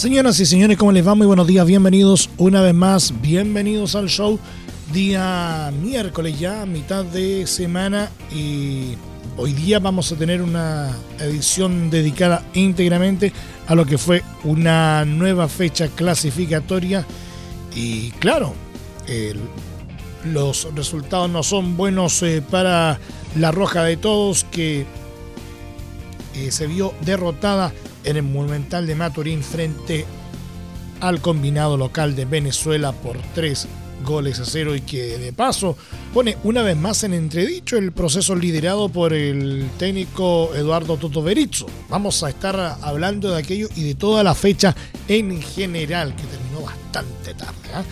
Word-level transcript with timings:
Señoras 0.00 0.40
y 0.40 0.46
señores, 0.46 0.78
¿cómo 0.78 0.92
les 0.92 1.06
va? 1.06 1.14
Muy 1.14 1.26
buenos 1.26 1.46
días, 1.46 1.66
bienvenidos 1.66 2.30
una 2.38 2.62
vez 2.62 2.72
más, 2.72 3.12
bienvenidos 3.20 3.94
al 3.94 4.08
show. 4.08 4.38
Día 4.94 5.70
miércoles 5.78 6.40
ya, 6.40 6.64
mitad 6.64 7.04
de 7.04 7.46
semana 7.46 8.08
y 8.34 8.94
hoy 9.36 9.52
día 9.52 9.78
vamos 9.78 10.10
a 10.10 10.16
tener 10.16 10.40
una 10.40 10.96
edición 11.18 11.90
dedicada 11.90 12.42
íntegramente 12.54 13.30
a 13.66 13.74
lo 13.74 13.84
que 13.84 13.98
fue 13.98 14.22
una 14.42 15.04
nueva 15.04 15.48
fecha 15.48 15.88
clasificatoria 15.88 17.04
y 17.76 18.10
claro, 18.12 18.54
los 20.24 20.66
resultados 20.74 21.28
no 21.28 21.42
son 21.42 21.76
buenos 21.76 22.22
eh, 22.22 22.40
para 22.40 22.98
la 23.36 23.50
Roja 23.50 23.84
de 23.84 23.98
Todos 23.98 24.44
que 24.44 24.86
eh, 26.36 26.50
se 26.50 26.66
vio 26.66 26.94
derrotada 27.04 27.74
en 28.04 28.16
el 28.16 28.22
Monumental 28.22 28.86
de 28.86 28.94
Maturín 28.94 29.42
frente 29.42 30.04
al 31.00 31.20
combinado 31.20 31.76
local 31.76 32.14
de 32.14 32.24
Venezuela 32.24 32.92
por 32.92 33.16
tres 33.34 33.66
goles 34.04 34.40
a 34.40 34.44
cero 34.44 34.74
y 34.74 34.80
que 34.80 35.18
de 35.18 35.32
paso 35.32 35.76
pone 36.14 36.36
una 36.44 36.62
vez 36.62 36.76
más 36.76 37.04
en 37.04 37.14
entredicho 37.14 37.76
el 37.76 37.92
proceso 37.92 38.34
liderado 38.34 38.88
por 38.88 39.12
el 39.12 39.68
técnico 39.78 40.50
Eduardo 40.54 40.96
Toto 40.96 41.22
Berizzo. 41.22 41.66
Vamos 41.88 42.22
a 42.22 42.30
estar 42.30 42.78
hablando 42.82 43.30
de 43.30 43.38
aquello 43.38 43.68
y 43.76 43.84
de 43.84 43.94
toda 43.94 44.22
la 44.22 44.34
fecha 44.34 44.74
en 45.08 45.40
general 45.42 46.14
que 46.16 46.22
terminó 46.24 46.62
bastante 46.62 47.34
tarde. 47.34 47.68
¿ah? 47.74 47.82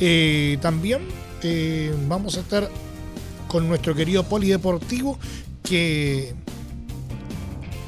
Eh, 0.00 0.58
también 0.60 1.02
eh, 1.42 1.94
vamos 2.08 2.36
a 2.36 2.40
estar 2.40 2.70
con 3.46 3.68
nuestro 3.68 3.94
querido 3.94 4.24
polideportivo 4.24 5.18
que 5.62 6.34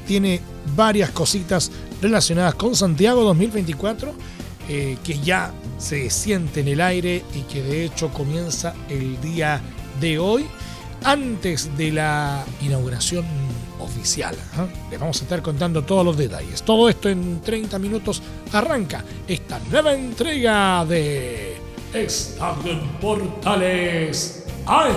tiene 0.05 0.41
varias 0.75 1.11
cositas 1.11 1.71
relacionadas 2.01 2.55
con 2.55 2.75
Santiago 2.75 3.23
2024 3.23 4.13
eh, 4.69 4.97
que 5.03 5.19
ya 5.19 5.51
se 5.77 6.09
siente 6.09 6.61
en 6.61 6.69
el 6.69 6.79
aire 6.81 7.23
y 7.35 7.41
que 7.41 7.61
de 7.61 7.83
hecho 7.83 8.09
comienza 8.09 8.73
el 8.89 9.19
día 9.19 9.61
de 9.99 10.19
hoy 10.19 10.45
antes 11.03 11.75
de 11.77 11.91
la 11.91 12.45
inauguración 12.61 13.25
oficial. 13.79 14.35
¿eh? 14.35 14.67
Les 14.91 14.99
vamos 14.99 15.19
a 15.19 15.23
estar 15.23 15.41
contando 15.41 15.83
todos 15.83 16.05
los 16.05 16.15
detalles. 16.15 16.63
Todo 16.63 16.87
esto 16.87 17.09
en 17.09 17.41
30 17.41 17.77
minutos 17.77 18.21
arranca 18.53 19.03
esta 19.27 19.59
nueva 19.69 19.93
entrega 19.93 20.85
de 20.85 21.57
Estadio 21.93 22.79
Portales 23.01 24.45
¡Ay! 24.65 24.93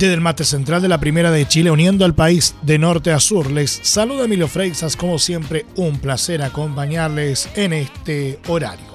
Desde 0.00 0.14
el 0.14 0.22
mate 0.22 0.44
central 0.44 0.80
de 0.80 0.88
la 0.88 0.98
Primera 0.98 1.30
de 1.30 1.46
Chile, 1.46 1.70
uniendo 1.70 2.06
al 2.06 2.14
país 2.14 2.54
de 2.62 2.78
norte 2.78 3.12
a 3.12 3.20
sur, 3.20 3.50
les 3.50 3.80
saluda 3.82 4.24
Emilio 4.24 4.48
Freixas. 4.48 4.96
Como 4.96 5.18
siempre, 5.18 5.66
un 5.76 5.98
placer 5.98 6.40
acompañarles 6.40 7.50
en 7.54 7.74
este 7.74 8.38
horario. 8.48 8.86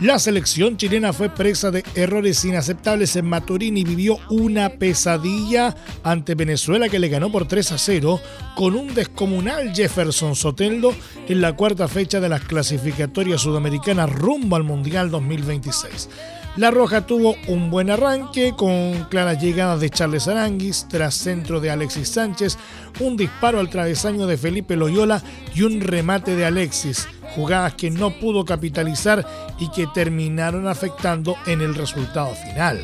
La 0.00 0.18
selección 0.18 0.78
chilena 0.78 1.12
fue 1.12 1.28
presa 1.28 1.70
de 1.70 1.84
errores 1.94 2.42
inaceptables 2.46 3.16
en 3.16 3.26
Maturín 3.26 3.76
y 3.76 3.84
vivió 3.84 4.16
una 4.30 4.70
pesadilla 4.70 5.76
ante 6.04 6.34
Venezuela 6.34 6.88
que 6.88 6.98
le 6.98 7.10
ganó 7.10 7.30
por 7.30 7.46
3 7.46 7.72
a 7.72 7.76
0 7.76 8.18
con 8.56 8.76
un 8.76 8.94
descomunal 8.94 9.74
Jefferson 9.74 10.34
Soteldo 10.34 10.94
en 11.28 11.42
la 11.42 11.52
cuarta 11.52 11.86
fecha 11.86 12.18
de 12.18 12.30
las 12.30 12.40
clasificatorias 12.44 13.42
sudamericanas 13.42 14.10
rumbo 14.10 14.56
al 14.56 14.64
Mundial 14.64 15.10
2026. 15.10 16.08
La 16.56 16.72
Roja 16.72 17.06
tuvo 17.06 17.36
un 17.46 17.70
buen 17.70 17.90
arranque 17.90 18.54
con 18.56 19.04
claras 19.04 19.40
llegadas 19.40 19.80
de 19.80 19.88
Charles 19.88 20.26
Aranguis 20.26 20.86
tras 20.88 21.14
centro 21.14 21.60
de 21.60 21.70
Alexis 21.70 22.08
Sánchez, 22.08 22.58
un 22.98 23.16
disparo 23.16 23.60
al 23.60 23.70
travesaño 23.70 24.26
de 24.26 24.36
Felipe 24.36 24.74
Loyola 24.76 25.22
y 25.54 25.62
un 25.62 25.80
remate 25.80 26.34
de 26.34 26.44
Alexis, 26.44 27.06
jugadas 27.36 27.74
que 27.74 27.90
no 27.90 28.18
pudo 28.18 28.44
capitalizar 28.44 29.24
y 29.60 29.70
que 29.70 29.86
terminaron 29.86 30.66
afectando 30.66 31.36
en 31.46 31.60
el 31.60 31.76
resultado 31.76 32.34
final. 32.34 32.80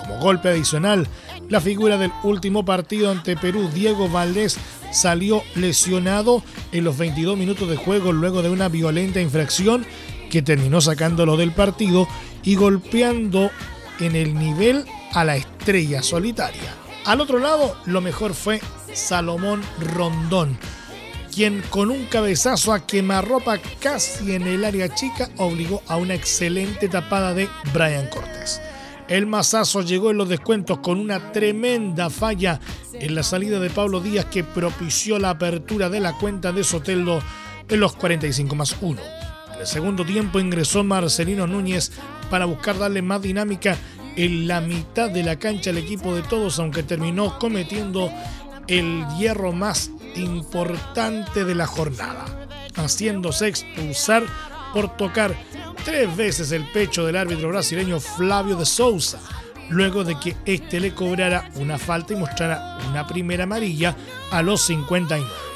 Como 0.00 0.18
golpe 0.18 0.48
adicional, 0.48 1.06
la 1.50 1.60
figura 1.60 1.98
del 1.98 2.10
último 2.22 2.64
partido 2.64 3.10
ante 3.10 3.36
Perú, 3.36 3.70
Diego 3.72 4.08
Valdés, 4.08 4.56
salió 4.92 5.42
lesionado 5.54 6.42
en 6.72 6.84
los 6.84 6.96
22 6.96 7.36
minutos 7.36 7.68
de 7.68 7.76
juego 7.76 8.12
luego 8.12 8.40
de 8.40 8.48
una 8.48 8.70
violenta 8.70 9.20
infracción 9.20 9.84
que 10.30 10.40
terminó 10.42 10.80
sacándolo 10.80 11.36
del 11.36 11.52
partido 11.52 12.08
y 12.44 12.54
golpeando 12.56 13.50
en 14.00 14.16
el 14.16 14.34
nivel 14.34 14.84
a 15.12 15.24
la 15.24 15.36
estrella 15.36 16.02
solitaria. 16.02 16.74
Al 17.04 17.20
otro 17.20 17.38
lado, 17.38 17.76
lo 17.86 18.00
mejor 18.00 18.34
fue 18.34 18.60
Salomón 18.92 19.62
Rondón, 19.80 20.58
quien 21.34 21.62
con 21.70 21.90
un 21.90 22.04
cabezazo 22.06 22.72
a 22.72 22.86
quemarropa 22.86 23.58
casi 23.80 24.32
en 24.32 24.46
el 24.46 24.64
área 24.64 24.94
chica 24.94 25.30
obligó 25.36 25.82
a 25.86 25.96
una 25.96 26.14
excelente 26.14 26.88
tapada 26.88 27.34
de 27.34 27.48
Brian 27.72 28.08
Cortés. 28.08 28.60
El 29.08 29.26
mazazo 29.26 29.82
llegó 29.82 30.10
en 30.10 30.16
los 30.16 30.30
descuentos 30.30 30.78
con 30.78 30.98
una 30.98 31.30
tremenda 31.32 32.08
falla 32.08 32.58
en 32.94 33.14
la 33.14 33.22
salida 33.22 33.60
de 33.60 33.68
Pablo 33.68 34.00
Díaz 34.00 34.26
que 34.26 34.44
propició 34.44 35.18
la 35.18 35.30
apertura 35.30 35.90
de 35.90 36.00
la 36.00 36.16
cuenta 36.16 36.52
de 36.52 36.64
Soteldo 36.64 37.20
en 37.68 37.80
los 37.80 37.94
45 37.96 38.54
más 38.54 38.76
1. 38.80 39.02
En 39.54 39.60
el 39.60 39.66
segundo 39.66 40.06
tiempo 40.06 40.40
ingresó 40.40 40.82
Marcelino 40.84 41.46
Núñez 41.46 41.92
para 42.24 42.44
buscar 42.44 42.78
darle 42.78 43.02
más 43.02 43.22
dinámica 43.22 43.76
en 44.16 44.46
la 44.46 44.60
mitad 44.60 45.10
de 45.10 45.22
la 45.22 45.38
cancha 45.38 45.70
al 45.70 45.78
equipo 45.78 46.14
de 46.14 46.22
todos, 46.22 46.58
aunque 46.58 46.82
terminó 46.82 47.38
cometiendo 47.38 48.10
el 48.68 49.04
hierro 49.18 49.52
más 49.52 49.90
importante 50.16 51.44
de 51.44 51.54
la 51.54 51.66
jornada, 51.66 52.46
haciéndose 52.76 53.48
expulsar 53.48 54.24
por 54.72 54.96
tocar 54.96 55.34
tres 55.84 56.14
veces 56.16 56.52
el 56.52 56.64
pecho 56.70 57.04
del 57.04 57.16
árbitro 57.16 57.48
brasileño 57.48 58.00
Flavio 58.00 58.56
de 58.56 58.66
Souza, 58.66 59.18
luego 59.68 60.04
de 60.04 60.18
que 60.18 60.36
éste 60.44 60.80
le 60.80 60.94
cobrara 60.94 61.50
una 61.56 61.78
falta 61.78 62.12
y 62.12 62.16
mostrara 62.16 62.78
una 62.88 63.06
primera 63.06 63.44
amarilla 63.44 63.96
a 64.30 64.42
los 64.42 64.62
59. 64.62 65.53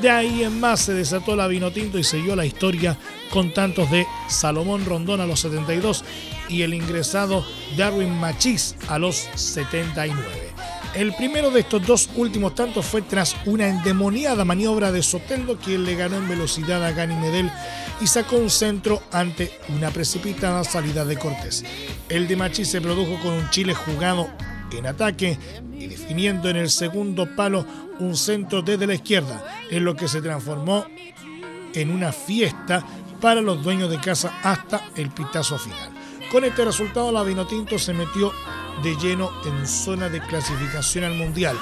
De 0.00 0.08
ahí 0.08 0.44
en 0.44 0.58
más 0.60 0.80
se 0.80 0.94
desató 0.94 1.36
la 1.36 1.46
vino 1.46 1.70
tinto 1.72 1.98
y 1.98 2.04
siguió 2.04 2.34
la 2.34 2.46
historia 2.46 2.96
con 3.30 3.52
tantos 3.52 3.90
de 3.90 4.06
Salomón 4.28 4.86
Rondón 4.86 5.20
a 5.20 5.26
los 5.26 5.40
72 5.40 6.04
y 6.48 6.62
el 6.62 6.72
ingresado 6.72 7.44
Darwin 7.76 8.18
Machís 8.18 8.76
a 8.88 8.98
los 8.98 9.28
79. 9.34 10.24
El 10.94 11.14
primero 11.14 11.50
de 11.50 11.60
estos 11.60 11.86
dos 11.86 12.08
últimos 12.16 12.54
tantos 12.54 12.86
fue 12.86 13.02
tras 13.02 13.36
una 13.44 13.68
endemoniada 13.68 14.46
maniobra 14.46 14.90
de 14.90 15.02
Soteldo, 15.02 15.58
quien 15.58 15.84
le 15.84 15.94
ganó 15.96 16.16
en 16.16 16.28
velocidad 16.28 16.82
a 16.82 16.92
Gani 16.92 17.16
Medel 17.16 17.50
y 18.00 18.06
sacó 18.06 18.36
un 18.36 18.48
centro 18.48 19.02
ante 19.12 19.52
una 19.68 19.90
precipitada 19.90 20.64
salida 20.64 21.04
de 21.04 21.18
Cortés. 21.18 21.62
El 22.08 22.26
de 22.26 22.36
Machís 22.36 22.68
se 22.68 22.80
produjo 22.80 23.20
con 23.22 23.34
un 23.34 23.50
Chile 23.50 23.74
jugado 23.74 24.30
en 24.72 24.86
ataque 24.86 25.38
y 25.72 25.86
definiendo 25.86 26.48
en 26.48 26.56
el 26.56 26.70
segundo 26.70 27.34
palo 27.34 27.64
un 27.98 28.16
centro 28.16 28.62
desde 28.62 28.86
la 28.86 28.94
izquierda, 28.94 29.44
en 29.70 29.84
lo 29.84 29.94
que 29.94 30.08
se 30.08 30.22
transformó 30.22 30.86
en 31.74 31.90
una 31.90 32.12
fiesta 32.12 32.84
para 33.20 33.40
los 33.40 33.62
dueños 33.62 33.90
de 33.90 34.00
casa 34.00 34.40
hasta 34.42 34.88
el 34.96 35.10
pitazo 35.10 35.58
final. 35.58 35.90
Con 36.30 36.44
este 36.44 36.64
resultado, 36.64 37.12
la 37.12 37.22
Vinotinto 37.22 37.78
se 37.78 37.92
metió 37.92 38.32
de 38.82 38.96
lleno 38.96 39.30
en 39.44 39.66
zona 39.66 40.08
de 40.08 40.20
clasificación 40.20 41.04
al 41.04 41.14
Mundial, 41.14 41.56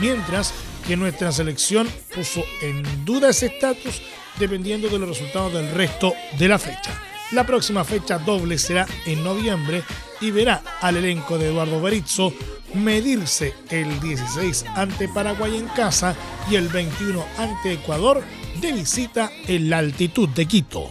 mientras 0.00 0.52
que 0.86 0.96
nuestra 0.96 1.32
selección 1.32 1.88
puso 2.14 2.44
en 2.62 2.82
duda 3.04 3.30
ese 3.30 3.46
estatus 3.46 4.02
dependiendo 4.38 4.88
de 4.88 4.98
los 4.98 5.08
resultados 5.08 5.52
del 5.52 5.70
resto 5.72 6.14
de 6.38 6.48
la 6.48 6.58
fecha. 6.58 7.02
La 7.32 7.44
próxima 7.44 7.84
fecha 7.84 8.18
doble 8.18 8.58
será 8.58 8.86
en 9.04 9.22
noviembre 9.22 9.82
y 10.20 10.30
verá 10.30 10.62
al 10.80 10.96
elenco 10.96 11.36
de 11.36 11.48
Eduardo 11.48 11.80
Berizzo 11.80 12.32
medirse 12.74 13.54
el 13.70 14.00
16 14.00 14.64
ante 14.74 15.08
Paraguay 15.08 15.56
en 15.56 15.66
casa 15.68 16.14
y 16.50 16.56
el 16.56 16.68
21 16.68 17.24
ante 17.38 17.72
Ecuador 17.74 18.22
de 18.60 18.72
visita 18.72 19.30
en 19.46 19.70
la 19.70 19.78
altitud 19.78 20.28
de 20.30 20.46
Quito. 20.46 20.90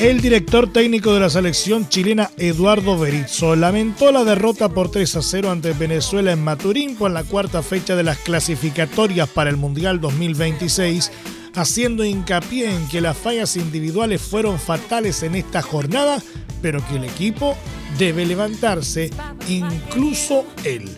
El 0.00 0.22
director 0.22 0.72
técnico 0.72 1.12
de 1.12 1.20
la 1.20 1.28
selección 1.28 1.86
chilena, 1.86 2.30
Eduardo 2.38 2.98
Berizzo, 2.98 3.54
lamentó 3.54 4.10
la 4.10 4.24
derrota 4.24 4.70
por 4.70 4.90
3 4.90 5.16
a 5.16 5.20
0 5.20 5.50
ante 5.50 5.74
Venezuela 5.74 6.32
en 6.32 6.42
Maturín 6.42 6.96
por 6.96 7.10
la 7.10 7.22
cuarta 7.22 7.62
fecha 7.62 7.96
de 7.96 8.02
las 8.02 8.16
clasificatorias 8.16 9.28
para 9.28 9.50
el 9.50 9.58
Mundial 9.58 10.00
2026, 10.00 11.12
haciendo 11.54 12.04
hincapié 12.04 12.74
en 12.74 12.88
que 12.88 13.00
las 13.00 13.16
fallas 13.16 13.56
individuales 13.56 14.20
fueron 14.20 14.58
fatales 14.58 15.22
en 15.22 15.34
esta 15.34 15.62
jornada, 15.62 16.22
pero 16.62 16.86
que 16.86 16.96
el 16.96 17.04
equipo 17.04 17.56
debe 17.98 18.26
levantarse, 18.26 19.10
incluso 19.48 20.44
él. 20.64 20.88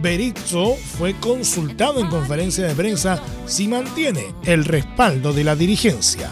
Berizzo 0.00 0.74
fue 0.98 1.14
consultado 1.14 2.00
en 2.00 2.08
conferencia 2.08 2.66
de 2.66 2.74
prensa 2.74 3.22
si 3.46 3.68
mantiene 3.68 4.34
el 4.44 4.64
respaldo 4.64 5.32
de 5.32 5.44
la 5.44 5.54
dirigencia. 5.54 6.30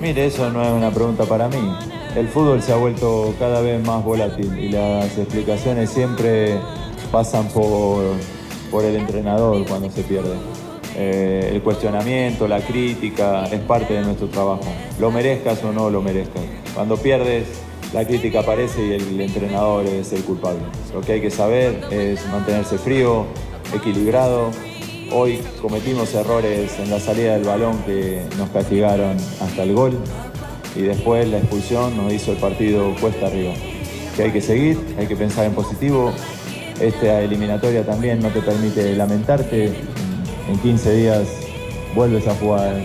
Mire, 0.00 0.26
eso 0.26 0.50
no 0.50 0.62
es 0.62 0.70
una 0.70 0.90
pregunta 0.90 1.24
para 1.24 1.48
mí. 1.48 1.76
El 2.16 2.28
fútbol 2.28 2.62
se 2.62 2.72
ha 2.72 2.76
vuelto 2.76 3.34
cada 3.38 3.60
vez 3.60 3.84
más 3.84 4.04
volátil 4.04 4.56
y 4.58 4.68
las 4.68 5.16
explicaciones 5.18 5.90
siempre 5.90 6.60
pasan 7.10 7.48
por, 7.48 8.02
por 8.70 8.84
el 8.84 8.96
entrenador 8.96 9.66
cuando 9.66 9.90
se 9.90 10.02
pierde. 10.02 10.36
Eh, 10.96 11.50
el 11.52 11.62
cuestionamiento, 11.62 12.46
la 12.46 12.60
crítica 12.60 13.44
es 13.46 13.60
parte 13.60 13.94
de 13.94 14.02
nuestro 14.02 14.28
trabajo. 14.28 14.64
Lo 15.00 15.10
merezcas 15.10 15.62
o 15.64 15.72
no 15.72 15.90
lo 15.90 16.02
merezcas. 16.02 16.42
Cuando 16.74 16.96
pierdes, 16.96 17.46
la 17.92 18.04
crítica 18.06 18.40
aparece 18.40 18.86
y 18.86 18.92
el 18.92 19.20
entrenador 19.20 19.86
es 19.86 20.12
el 20.12 20.22
culpable. 20.22 20.62
Lo 20.92 21.00
que 21.00 21.12
hay 21.12 21.20
que 21.20 21.30
saber 21.30 21.80
es 21.90 22.26
mantenerse 22.28 22.78
frío, 22.78 23.26
equilibrado, 23.74 24.50
Hoy 25.14 25.40
cometimos 25.60 26.14
errores 26.14 26.78
en 26.78 26.88
la 26.88 26.98
salida 26.98 27.34
del 27.34 27.44
balón 27.44 27.76
que 27.84 28.22
nos 28.38 28.48
castigaron 28.48 29.14
hasta 29.40 29.62
el 29.62 29.74
gol 29.74 29.98
y 30.74 30.80
después 30.80 31.28
la 31.28 31.36
expulsión 31.36 31.94
nos 31.98 32.10
hizo 32.14 32.32
el 32.32 32.38
partido 32.38 32.94
cuesta 32.98 33.26
arriba. 33.26 33.52
Que 34.16 34.22
hay 34.22 34.30
que 34.32 34.40
seguir, 34.40 34.78
hay 34.98 35.06
que 35.06 35.14
pensar 35.14 35.44
en 35.44 35.52
positivo. 35.52 36.14
Esta 36.80 37.20
eliminatoria 37.20 37.84
también 37.84 38.20
no 38.20 38.30
te 38.30 38.40
permite 38.40 38.96
lamentarte. 38.96 39.74
En 40.48 40.58
15 40.58 40.92
días 40.94 41.28
vuelves 41.94 42.26
a 42.26 42.34
jugar 42.34 42.84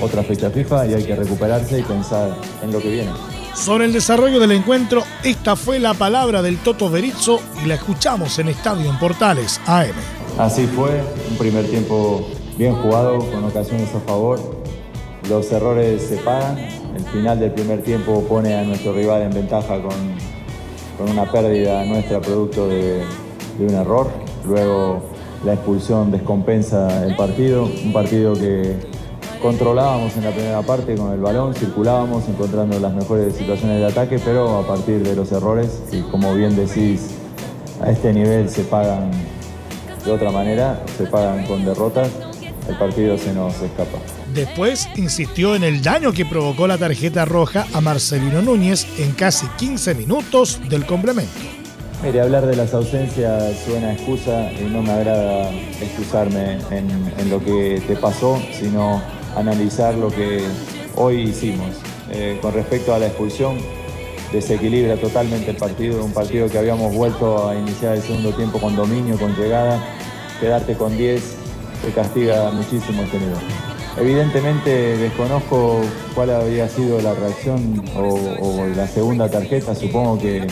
otra 0.00 0.22
fecha 0.22 0.50
FIFA 0.50 0.86
y 0.86 0.94
hay 0.94 1.04
que 1.04 1.16
recuperarse 1.16 1.78
y 1.78 1.82
pensar 1.82 2.36
en 2.62 2.72
lo 2.72 2.80
que 2.80 2.90
viene. 2.90 3.10
Sobre 3.54 3.86
el 3.86 3.92
desarrollo 3.92 4.38
del 4.38 4.52
encuentro, 4.52 5.02
esta 5.24 5.56
fue 5.56 5.78
la 5.78 5.94
palabra 5.94 6.42
del 6.42 6.58
Toto 6.58 6.90
Berizzo 6.90 7.40
y 7.64 7.66
la 7.66 7.76
escuchamos 7.76 8.38
en 8.38 8.48
Estadio 8.48 8.90
en 8.90 8.98
Portales 8.98 9.60
AM. 9.66 9.94
Así 10.38 10.66
fue, 10.66 11.00
un 11.30 11.38
primer 11.38 11.64
tiempo 11.66 12.28
bien 12.58 12.74
jugado, 12.74 13.18
con 13.18 13.44
ocasiones 13.44 13.94
a 13.94 14.00
favor. 14.00 14.38
Los 15.30 15.50
errores 15.50 16.02
se 16.02 16.16
pagan. 16.18 16.58
El 16.58 17.04
final 17.12 17.40
del 17.40 17.52
primer 17.52 17.82
tiempo 17.82 18.22
pone 18.28 18.54
a 18.54 18.62
nuestro 18.62 18.92
rival 18.92 19.22
en 19.22 19.30
ventaja 19.30 19.80
con, 19.80 19.94
con 20.98 21.10
una 21.10 21.30
pérdida 21.30 21.84
nuestra 21.86 22.20
producto 22.20 22.68
de, 22.68 23.02
de 23.58 23.66
un 23.66 23.74
error. 23.74 24.10
Luego 24.44 25.15
la 25.44 25.54
expulsión 25.54 26.10
descompensa 26.10 27.04
el 27.06 27.16
partido, 27.16 27.64
un 27.64 27.92
partido 27.92 28.34
que 28.34 28.76
controlábamos 29.40 30.16
en 30.16 30.24
la 30.24 30.30
primera 30.30 30.62
parte 30.62 30.94
con 30.96 31.12
el 31.12 31.20
balón, 31.20 31.54
circulábamos 31.54 32.28
encontrando 32.28 32.78
las 32.80 32.94
mejores 32.94 33.36
situaciones 33.36 33.80
de 33.80 33.86
ataque, 33.86 34.18
pero 34.18 34.58
a 34.58 34.66
partir 34.66 35.02
de 35.02 35.14
los 35.14 35.30
errores, 35.32 35.82
y 35.92 36.00
como 36.02 36.34
bien 36.34 36.56
decís, 36.56 37.10
a 37.80 37.90
este 37.90 38.12
nivel 38.12 38.48
se 38.48 38.64
pagan 38.64 39.10
de 40.04 40.10
otra 40.10 40.30
manera, 40.30 40.82
se 40.96 41.04
pagan 41.06 41.46
con 41.46 41.64
derrotas, 41.64 42.10
el 42.68 42.76
partido 42.78 43.16
se 43.18 43.32
nos 43.32 43.60
escapa. 43.60 43.98
Después 44.34 44.88
insistió 44.96 45.54
en 45.54 45.64
el 45.64 45.82
daño 45.82 46.12
que 46.12 46.26
provocó 46.26 46.66
la 46.66 46.78
tarjeta 46.78 47.24
roja 47.24 47.66
a 47.72 47.80
Marcelino 47.80 48.42
Núñez 48.42 48.86
en 48.98 49.12
casi 49.12 49.46
15 49.58 49.94
minutos 49.94 50.60
del 50.68 50.84
complemento. 50.84 51.65
Mire, 52.02 52.20
hablar 52.20 52.46
de 52.46 52.56
las 52.56 52.74
ausencias 52.74 53.58
suena 53.64 53.92
excusa 53.92 54.52
y 54.52 54.64
no 54.64 54.82
me 54.82 54.92
agrada 54.92 55.50
excusarme 55.80 56.58
en, 56.70 57.30
lo 57.30 57.42
que 57.42 57.82
te 57.86 57.96
pasó, 57.96 58.38
sino 58.52 59.02
analizar 59.34 59.94
lo 59.94 60.08
que 60.08 60.44
hoy 60.94 61.22
hicimos. 61.22 61.68
Eh, 62.10 62.38
con 62.40 62.52
respecto 62.54 62.94
a 62.94 62.98
la 62.98 63.06
expulsión, 63.06 63.56
desequilibra 64.32 64.96
totalmente 64.96 65.50
el 65.50 65.56
partido, 65.56 66.04
un 66.04 66.12
partido 66.12 66.48
que 66.48 66.58
habíamos 66.58 66.94
vuelto 66.94 67.48
a 67.48 67.56
iniciar 67.56 67.96
el 67.96 68.02
segundo 68.02 68.32
tiempo 68.34 68.60
con 68.60 68.76
dominio, 68.76 69.18
con 69.18 69.34
llegada, 69.34 69.82
quedarte 70.40 70.74
con 70.74 70.96
10 70.96 71.36
te 71.82 71.92
castiga 71.92 72.50
muchísimo 72.50 73.02
este 73.02 73.18
nivel. 73.18 73.38
Evidentemente 73.98 74.96
desconozco 74.98 75.80
cuál 76.14 76.30
habría 76.30 76.68
sido 76.68 77.00
la 77.00 77.14
reacción 77.14 77.82
o, 77.96 78.66
la 78.74 78.86
segunda 78.86 79.30
tarjeta, 79.30 79.74
supongo 79.74 80.18
que 80.18 80.46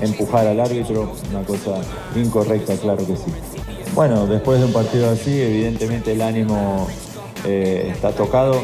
empujar 0.00 0.46
al 0.46 0.60
árbitro, 0.60 1.12
una 1.30 1.42
cosa 1.42 1.80
incorrecta, 2.14 2.76
claro 2.76 3.06
que 3.06 3.16
sí. 3.16 3.32
Bueno, 3.94 4.26
después 4.26 4.60
de 4.60 4.66
un 4.66 4.72
partido 4.72 5.10
así, 5.10 5.40
evidentemente 5.40 6.12
el 6.12 6.22
ánimo 6.22 6.86
eh, 7.44 7.90
está 7.92 8.12
tocado, 8.12 8.60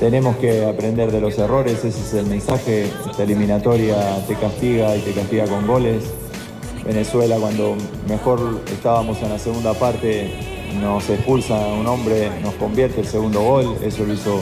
tenemos 0.00 0.38
que 0.38 0.64
aprender 0.64 1.12
de 1.12 1.20
los 1.20 1.38
errores, 1.38 1.84
ese 1.84 1.88
es 1.88 2.14
el 2.14 2.24
mensaje. 2.24 2.90
Esta 3.10 3.22
eliminatoria 3.22 3.96
te 4.26 4.34
castiga 4.34 4.96
y 4.96 5.00
te 5.00 5.12
castiga 5.12 5.44
con 5.44 5.66
goles. 5.66 6.04
Venezuela, 6.86 7.36
cuando 7.36 7.76
mejor 8.08 8.62
estábamos 8.72 9.20
en 9.20 9.28
la 9.28 9.38
segunda 9.38 9.74
parte, 9.74 10.32
nos 10.80 11.10
expulsa 11.10 11.54
un 11.66 11.86
hombre, 11.86 12.30
nos 12.42 12.54
convierte 12.54 13.02
el 13.02 13.06
segundo 13.06 13.42
gol. 13.42 13.76
Eso 13.82 14.06
lo 14.06 14.14
hizo 14.14 14.40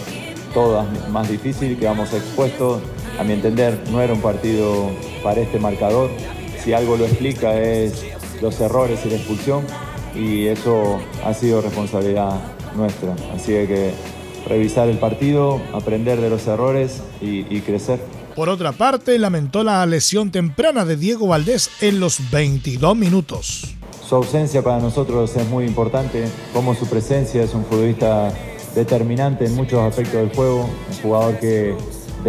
todo 0.55 0.87
más 1.11 1.29
difícil, 1.29 1.76
quedamos 1.76 2.12
expuestos. 2.12 2.81
A 3.19 3.25
mi 3.25 3.32
entender, 3.32 3.82
no 3.90 4.00
era 4.00 4.12
un 4.12 4.20
partido 4.20 4.90
para 5.22 5.40
este 5.40 5.58
marcador. 5.58 6.10
Si 6.62 6.72
algo 6.72 6.96
lo 6.96 7.04
explica 7.04 7.60
es 7.60 8.04
los 8.40 8.60
errores 8.60 9.00
y 9.04 9.10
la 9.10 9.16
expulsión, 9.16 9.64
y 10.14 10.46
eso 10.46 10.98
ha 11.24 11.34
sido 11.34 11.60
responsabilidad 11.60 12.40
nuestra. 12.76 13.14
Así 13.34 13.52
que 13.52 13.92
revisar 14.46 14.88
el 14.88 14.98
partido, 14.98 15.60
aprender 15.72 16.20
de 16.20 16.30
los 16.30 16.46
errores 16.46 17.02
y, 17.20 17.60
crecer. 17.60 18.00
Por 18.34 18.48
otra 18.48 18.72
parte, 18.72 19.18
lamentó 19.18 19.64
la 19.64 19.84
lesión 19.86 20.30
temprana 20.30 20.84
de 20.84 20.96
Diego 20.96 21.28
Valdés 21.28 21.70
en 21.80 22.00
los 22.00 22.30
22 22.30 22.96
minutos. 22.96 23.74
Su 24.06 24.14
ausencia 24.14 24.62
para 24.62 24.78
nosotros 24.78 25.36
es 25.36 25.46
muy 25.48 25.64
importante, 25.64 26.24
como 26.54 26.74
su 26.74 26.86
presencia 26.86 27.42
es 27.42 27.52
un 27.52 27.64
futbolista 27.64 28.32
determinante 28.74 29.44
en 29.44 29.54
muchos 29.54 29.80
aspectos 29.80 30.14
del 30.14 30.30
juego, 30.30 30.60
un 30.62 31.02
jugador 31.02 31.38
que 31.38 31.74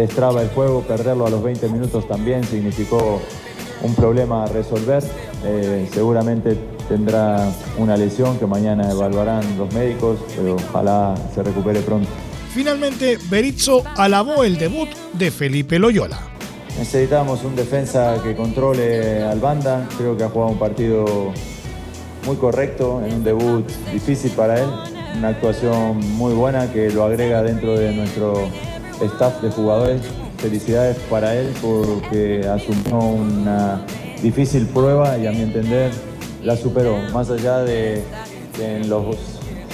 destraba 0.00 0.42
el 0.42 0.48
juego, 0.48 0.82
perderlo 0.82 1.26
a 1.26 1.30
los 1.30 1.42
20 1.42 1.68
minutos 1.68 2.08
también 2.08 2.42
significó 2.44 3.20
un 3.82 3.94
problema 3.94 4.44
a 4.44 4.46
resolver. 4.46 5.02
Eh, 5.44 5.88
seguramente 5.92 6.56
tendrá 6.88 7.50
una 7.78 7.96
lesión 7.96 8.38
que 8.38 8.46
mañana 8.46 8.90
evaluarán 8.90 9.42
los 9.58 9.72
médicos, 9.74 10.18
pero 10.36 10.56
ojalá 10.56 11.14
se 11.34 11.42
recupere 11.42 11.80
pronto. 11.80 12.08
Finalmente, 12.52 13.18
Berizzo 13.30 13.84
alabó 13.96 14.42
el 14.42 14.58
debut 14.58 14.88
de 15.12 15.30
Felipe 15.30 15.78
Loyola. 15.78 16.18
Necesitamos 16.78 17.44
un 17.44 17.54
defensa 17.54 18.16
que 18.22 18.34
controle 18.34 19.22
al 19.22 19.38
banda, 19.38 19.86
creo 19.98 20.16
que 20.16 20.24
ha 20.24 20.28
jugado 20.28 20.52
un 20.52 20.58
partido 20.58 21.04
muy 22.26 22.36
correcto, 22.36 23.02
en 23.04 23.14
un 23.14 23.24
debut 23.24 23.66
difícil 23.92 24.30
para 24.32 24.60
él, 24.60 24.68
una 25.16 25.28
actuación 25.28 25.98
muy 26.16 26.32
buena 26.32 26.72
que 26.72 26.90
lo 26.90 27.04
agrega 27.04 27.42
dentro 27.42 27.78
de 27.78 27.92
nuestro 27.92 28.48
staff 29.02 29.40
de 29.42 29.50
jugadores. 29.50 30.02
Felicidades 30.38 30.96
para 31.10 31.34
él 31.34 31.52
porque 31.60 32.46
asumió 32.48 32.98
una 32.98 33.84
difícil 34.22 34.66
prueba 34.66 35.18
y 35.18 35.26
a 35.26 35.32
mi 35.32 35.42
entender 35.42 35.90
la 36.42 36.56
superó. 36.56 36.96
Más 37.12 37.30
allá 37.30 37.58
de 37.58 38.02
que 38.56 38.76
en 38.76 38.88
los 38.88 39.16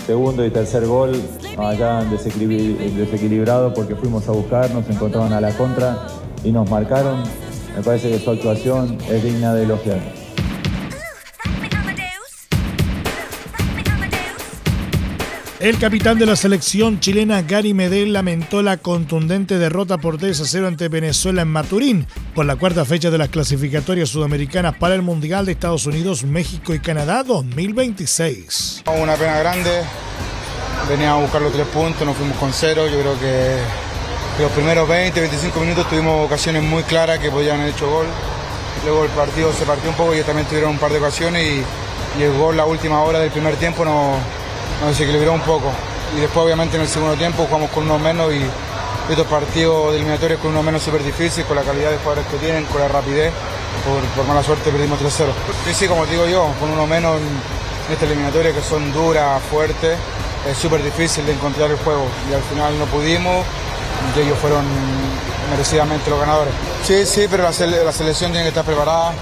segundo 0.06 0.44
y 0.44 0.50
tercer 0.50 0.86
gol 0.86 1.12
hayan 1.58 2.10
desequilibrado 2.10 3.74
porque 3.74 3.96
fuimos 3.96 4.28
a 4.28 4.32
buscar, 4.32 4.70
nos 4.70 4.88
encontraban 4.88 5.32
a 5.32 5.40
la 5.40 5.50
contra 5.56 6.06
y 6.44 6.52
nos 6.52 6.70
marcaron. 6.70 7.22
Me 7.76 7.82
parece 7.82 8.10
que 8.10 8.18
su 8.18 8.30
actuación 8.30 8.98
es 9.10 9.22
digna 9.22 9.54
de 9.54 9.64
elogiar. 9.64 10.15
El 15.58 15.78
capitán 15.78 16.18
de 16.18 16.26
la 16.26 16.36
selección 16.36 17.00
chilena 17.00 17.40
Gary 17.40 17.72
Medel 17.72 18.12
lamentó 18.12 18.60
la 18.60 18.76
contundente 18.76 19.56
derrota 19.56 19.96
por 19.96 20.18
3 20.18 20.38
a 20.38 20.44
0 20.44 20.66
ante 20.66 20.88
Venezuela 20.88 21.40
en 21.40 21.48
Maturín 21.48 22.06
por 22.34 22.44
la 22.44 22.56
cuarta 22.56 22.84
fecha 22.84 23.10
de 23.10 23.16
las 23.16 23.30
clasificatorias 23.30 24.10
sudamericanas 24.10 24.76
para 24.76 24.94
el 24.94 25.00
Mundial 25.00 25.46
de 25.46 25.52
Estados 25.52 25.86
Unidos, 25.86 26.24
México 26.24 26.74
y 26.74 26.78
Canadá 26.78 27.22
2026. 27.22 28.82
Una 29.00 29.14
pena 29.14 29.38
grande, 29.38 29.80
veníamos 30.90 31.20
a 31.20 31.22
buscar 31.22 31.40
los 31.40 31.54
tres 31.54 31.66
puntos, 31.68 32.06
nos 32.06 32.16
fuimos 32.18 32.36
con 32.36 32.52
cero, 32.52 32.86
yo 32.86 33.00
creo 33.00 33.18
que 33.18 33.56
los 34.42 34.52
primeros 34.52 34.86
20, 34.86 35.18
25 35.18 35.60
minutos 35.60 35.88
tuvimos 35.88 36.26
ocasiones 36.26 36.62
muy 36.64 36.82
claras 36.82 37.18
que 37.18 37.30
podían 37.30 37.60
haber 37.60 37.72
hecho 37.72 37.88
gol, 37.88 38.06
luego 38.84 39.04
el 39.04 39.10
partido 39.12 39.50
se 39.54 39.64
partió 39.64 39.88
un 39.88 39.96
poco 39.96 40.14
y 40.14 40.20
también 40.20 40.46
tuvieron 40.48 40.72
un 40.72 40.78
par 40.78 40.92
de 40.92 40.98
ocasiones 40.98 41.42
y, 41.42 42.20
y 42.20 42.24
el 42.24 42.36
gol 42.36 42.58
la 42.58 42.66
última 42.66 43.00
hora 43.00 43.20
del 43.20 43.30
primer 43.30 43.56
tiempo 43.56 43.86
no 43.86 44.18
nos 44.80 44.90
desequilibró 44.90 45.32
un 45.32 45.40
poco. 45.40 45.72
Y 46.16 46.20
después 46.20 46.44
obviamente 46.44 46.76
en 46.76 46.82
el 46.82 46.88
segundo 46.88 47.14
tiempo 47.16 47.44
jugamos 47.46 47.70
con 47.70 47.84
uno 47.84 47.98
menos 47.98 48.32
y, 48.32 48.42
estos 49.08 49.26
partidos 49.28 49.92
de 49.92 49.98
eliminatorios 49.98 50.40
con 50.40 50.50
uno 50.50 50.64
menos 50.64 50.82
súper 50.82 51.04
difícil, 51.04 51.44
con 51.44 51.54
la 51.54 51.62
calidad 51.62 51.92
de 51.92 51.98
jugadores 51.98 52.26
que 52.26 52.38
tienen, 52.38 52.64
con 52.64 52.80
la 52.80 52.88
rapidez. 52.88 53.32
Por, 54.16 54.26
mala 54.26 54.42
suerte 54.42 54.70
perdimos 54.70 54.98
3-0. 55.00 55.28
Sí, 55.64 55.74
sí, 55.74 55.86
como 55.86 56.04
digo 56.06 56.26
yo, 56.26 56.50
con 56.58 56.70
uno 56.70 56.88
menos 56.88 57.20
en 57.20 57.92
esta 57.92 58.04
eliminatoria 58.04 58.52
que 58.52 58.62
son 58.62 58.92
duras, 58.92 59.40
fuertes, 59.48 59.96
es 60.50 60.58
súper 60.58 60.82
difícil 60.82 61.24
de 61.24 61.32
encontrar 61.34 61.70
el 61.70 61.76
juego 61.76 62.04
y 62.28 62.34
al 62.34 62.42
final 62.42 62.76
no 62.80 62.86
pudimos 62.86 63.46
y 64.16 64.20
ellos 64.20 64.38
fueron 64.38 64.64
merecidamente 65.50 66.10
los 66.10 66.20
ganadores. 66.20 66.52
Sí, 66.84 67.06
sí, 67.06 67.26
pero 67.30 67.44
la, 67.44 67.52
selección 67.52 68.30
tiene 68.30 68.42
que 68.42 68.48
estar 68.48 68.64
preparada, 68.64 69.12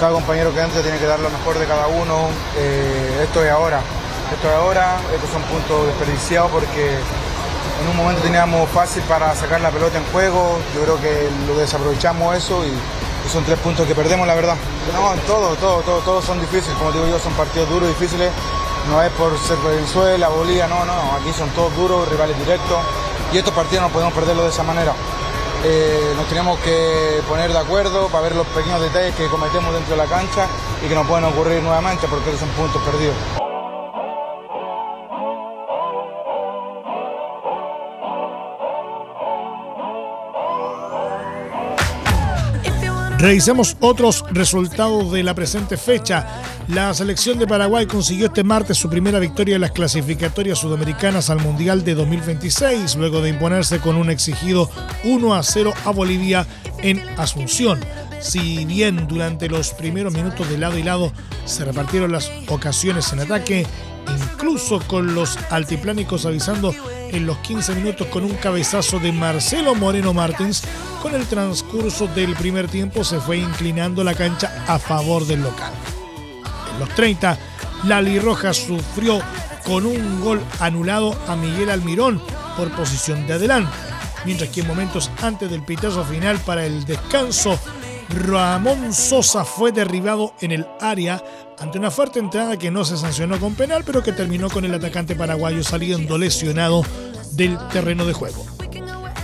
cada 0.00 0.12
compañero 0.12 0.52
que 0.54 0.60
entre 0.60 0.82
tiene 0.82 0.98
que 0.98 1.06
dar 1.06 1.20
lo 1.20 1.30
mejor 1.30 1.58
de 1.58 1.66
cada 1.66 1.86
uno, 1.88 2.28
eh, 2.56 3.22
esto 3.24 3.44
es 3.44 3.50
ahora, 3.50 3.80
esto 4.32 4.48
es 4.48 4.54
ahora, 4.54 4.96
estos 5.14 5.30
son 5.30 5.42
puntos 5.42 5.86
desperdiciados 5.86 6.50
porque 6.50 6.90
en 6.90 7.88
un 7.88 7.96
momento 7.96 8.22
teníamos 8.22 8.68
fácil 8.70 9.02
para 9.04 9.34
sacar 9.34 9.60
la 9.60 9.70
pelota 9.70 9.98
en 9.98 10.04
juego, 10.06 10.58
yo 10.74 10.82
creo 10.82 11.00
que 11.00 11.28
lo 11.46 11.56
desaprovechamos 11.56 12.36
eso 12.36 12.64
y, 12.66 12.72
son 13.28 13.44
tres 13.44 13.58
puntos 13.58 13.86
que 13.86 13.94
perdemos, 13.94 14.26
la 14.26 14.34
verdad. 14.34 14.56
No, 14.94 15.12
en 15.12 15.20
todo, 15.20 15.54
todo, 15.56 15.82
todo, 15.82 15.98
todos 16.00 16.24
son 16.24 16.40
difíciles, 16.40 16.74
como 16.78 16.92
digo 16.92 17.06
yo, 17.08 17.18
son 17.18 17.34
partidos 17.34 17.68
duros, 17.68 17.86
difíciles, 17.90 18.32
no 18.88 19.02
es 19.02 19.10
por 19.12 19.38
ser 19.38 19.58
Venezuela, 19.58 20.28
Bolivia, 20.28 20.66
no, 20.66 20.86
no, 20.86 21.12
aquí 21.12 21.30
son 21.36 21.50
todos 21.50 21.76
duros, 21.76 22.08
rivales 22.08 22.38
directos 22.38 22.78
y 23.30 23.36
estos 23.36 23.52
partidos 23.52 23.82
no 23.82 23.90
podemos 23.90 24.14
perderlos 24.14 24.46
de 24.46 24.50
esa 24.50 24.62
manera. 24.62 24.94
Eh, 25.62 26.14
nos 26.16 26.26
tenemos 26.28 26.58
que 26.60 27.20
poner 27.28 27.52
de 27.52 27.58
acuerdo 27.58 28.08
para 28.08 28.22
ver 28.22 28.36
los 28.36 28.46
pequeños 28.46 28.80
detalles 28.80 29.14
que 29.14 29.26
cometemos 29.26 29.74
dentro 29.74 29.90
de 29.90 30.02
la 30.02 30.08
cancha 30.08 30.46
y 30.82 30.88
que 30.88 30.94
no 30.94 31.04
pueden 31.04 31.24
ocurrir 31.24 31.62
nuevamente 31.62 32.06
porque 32.08 32.34
son 32.38 32.48
puntos 32.50 32.80
perdidos. 32.82 33.47
Revisemos 43.18 43.76
otros 43.80 44.24
resultados 44.30 45.10
de 45.10 45.24
la 45.24 45.34
presente 45.34 45.76
fecha. 45.76 46.40
La 46.68 46.94
selección 46.94 47.36
de 47.36 47.48
Paraguay 47.48 47.84
consiguió 47.84 48.26
este 48.26 48.44
martes 48.44 48.78
su 48.78 48.88
primera 48.88 49.18
victoria 49.18 49.56
en 49.56 49.62
las 49.62 49.72
clasificatorias 49.72 50.60
sudamericanas 50.60 51.28
al 51.28 51.40
Mundial 51.40 51.82
de 51.82 51.96
2026, 51.96 52.94
luego 52.94 53.20
de 53.20 53.30
imponerse 53.30 53.80
con 53.80 53.96
un 53.96 54.10
exigido 54.10 54.70
1 55.02 55.34
a 55.34 55.42
0 55.42 55.74
a 55.84 55.90
Bolivia 55.90 56.46
en 56.80 57.00
Asunción. 57.18 57.80
Si 58.20 58.64
bien 58.64 59.08
durante 59.08 59.48
los 59.48 59.70
primeros 59.70 60.14
minutos 60.14 60.48
de 60.48 60.58
lado 60.58 60.78
y 60.78 60.84
lado 60.84 61.12
se 61.44 61.64
repartieron 61.64 62.12
las 62.12 62.30
ocasiones 62.46 63.12
en 63.12 63.18
ataque, 63.18 63.66
incluso 64.38 64.78
con 64.86 65.16
los 65.16 65.36
altiplánicos 65.50 66.24
avisando 66.24 66.72
en 67.10 67.26
los 67.26 67.38
15 67.38 67.74
minutos 67.74 68.06
con 68.06 68.22
un 68.24 68.34
cabezazo 68.34 69.00
de 69.00 69.10
Marcelo 69.10 69.74
Moreno 69.74 70.14
Martins, 70.14 70.62
con 71.02 71.16
el 71.16 71.26
transcurso 71.26 72.06
del 72.06 72.36
primer 72.36 72.68
tiempo 72.68 73.02
se 73.02 73.18
fue 73.18 73.38
inclinando 73.38 74.04
la 74.04 74.14
cancha 74.14 74.64
a 74.68 74.78
favor 74.78 75.26
del 75.26 75.42
local. 75.42 75.72
En 76.72 76.78
los 76.78 76.88
30, 76.90 77.36
Lali 77.84 78.20
Roja 78.20 78.54
sufrió 78.54 79.20
con 79.64 79.84
un 79.84 80.20
gol 80.20 80.40
anulado 80.60 81.18
a 81.26 81.34
Miguel 81.34 81.70
Almirón 81.70 82.22
por 82.56 82.70
posición 82.70 83.26
de 83.26 83.34
adelante, 83.34 83.72
mientras 84.24 84.50
que 84.50 84.60
en 84.60 84.68
momentos 84.68 85.10
antes 85.20 85.50
del 85.50 85.62
pitazo 85.62 86.04
final 86.04 86.38
para 86.38 86.64
el 86.64 86.84
descanso, 86.84 87.58
Ramón 88.10 88.92
Sosa 88.92 89.44
fue 89.44 89.70
derribado 89.70 90.34
en 90.40 90.52
el 90.52 90.66
área 90.80 91.22
ante 91.58 91.78
una 91.78 91.90
fuerte 91.90 92.18
entrada 92.18 92.56
que 92.56 92.70
no 92.70 92.84
se 92.84 92.96
sancionó 92.96 93.38
con 93.38 93.54
penal, 93.54 93.82
pero 93.84 94.02
que 94.02 94.12
terminó 94.12 94.48
con 94.48 94.64
el 94.64 94.74
atacante 94.74 95.14
paraguayo 95.14 95.62
saliendo 95.62 96.16
lesionado 96.16 96.82
del 97.32 97.58
terreno 97.68 98.04
de 98.06 98.14
juego. 98.14 98.46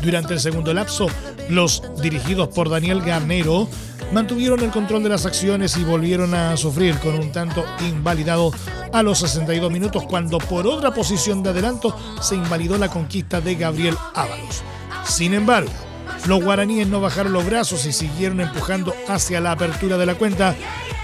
Durante 0.03 0.35
el 0.35 0.41
segundo 0.41 0.75
lapso, 0.75 1.07
los 1.49 1.83
dirigidos 2.03 2.49
por 2.49 2.69
Daniel 2.69 3.01
Garnero 3.01 3.69
mantuvieron 4.13 4.61
el 4.61 4.71
control 4.71 5.03
de 5.03 5.09
las 5.09 5.25
acciones 5.25 5.77
y 5.79 5.85
volvieron 5.85 6.35
a 6.35 6.57
sufrir 6.57 6.99
con 6.99 7.15
un 7.15 7.33
tanto 7.33 7.65
invalidado 7.81 8.53
a 8.93 9.03
los 9.03 9.19
62 9.21 9.73
minutos 9.73 10.05
cuando 10.05 10.39
por 10.39 10.67
otra 10.67 10.93
posición 10.93 11.43
de 11.43 11.51
adelanto 11.51 11.97
se 12.21 12.35
invalidó 12.35 12.77
la 12.77 12.91
conquista 12.91 13.41
de 13.41 13.55
Gabriel 13.55 13.97
Ábalos. 14.15 14.63
Sin 15.05 15.33
embargo, 15.33 15.73
los 16.27 16.43
guaraníes 16.43 16.89
no 16.89 17.01
bajaron 17.01 17.33
los 17.33 17.45
brazos 17.45 17.87
y 17.87 17.93
siguieron 17.93 18.41
empujando 18.41 18.95
hacia 19.09 19.41
la 19.41 19.53
apertura 19.53 19.97
de 19.97 20.07
la 20.07 20.15
cuenta, 20.15 20.55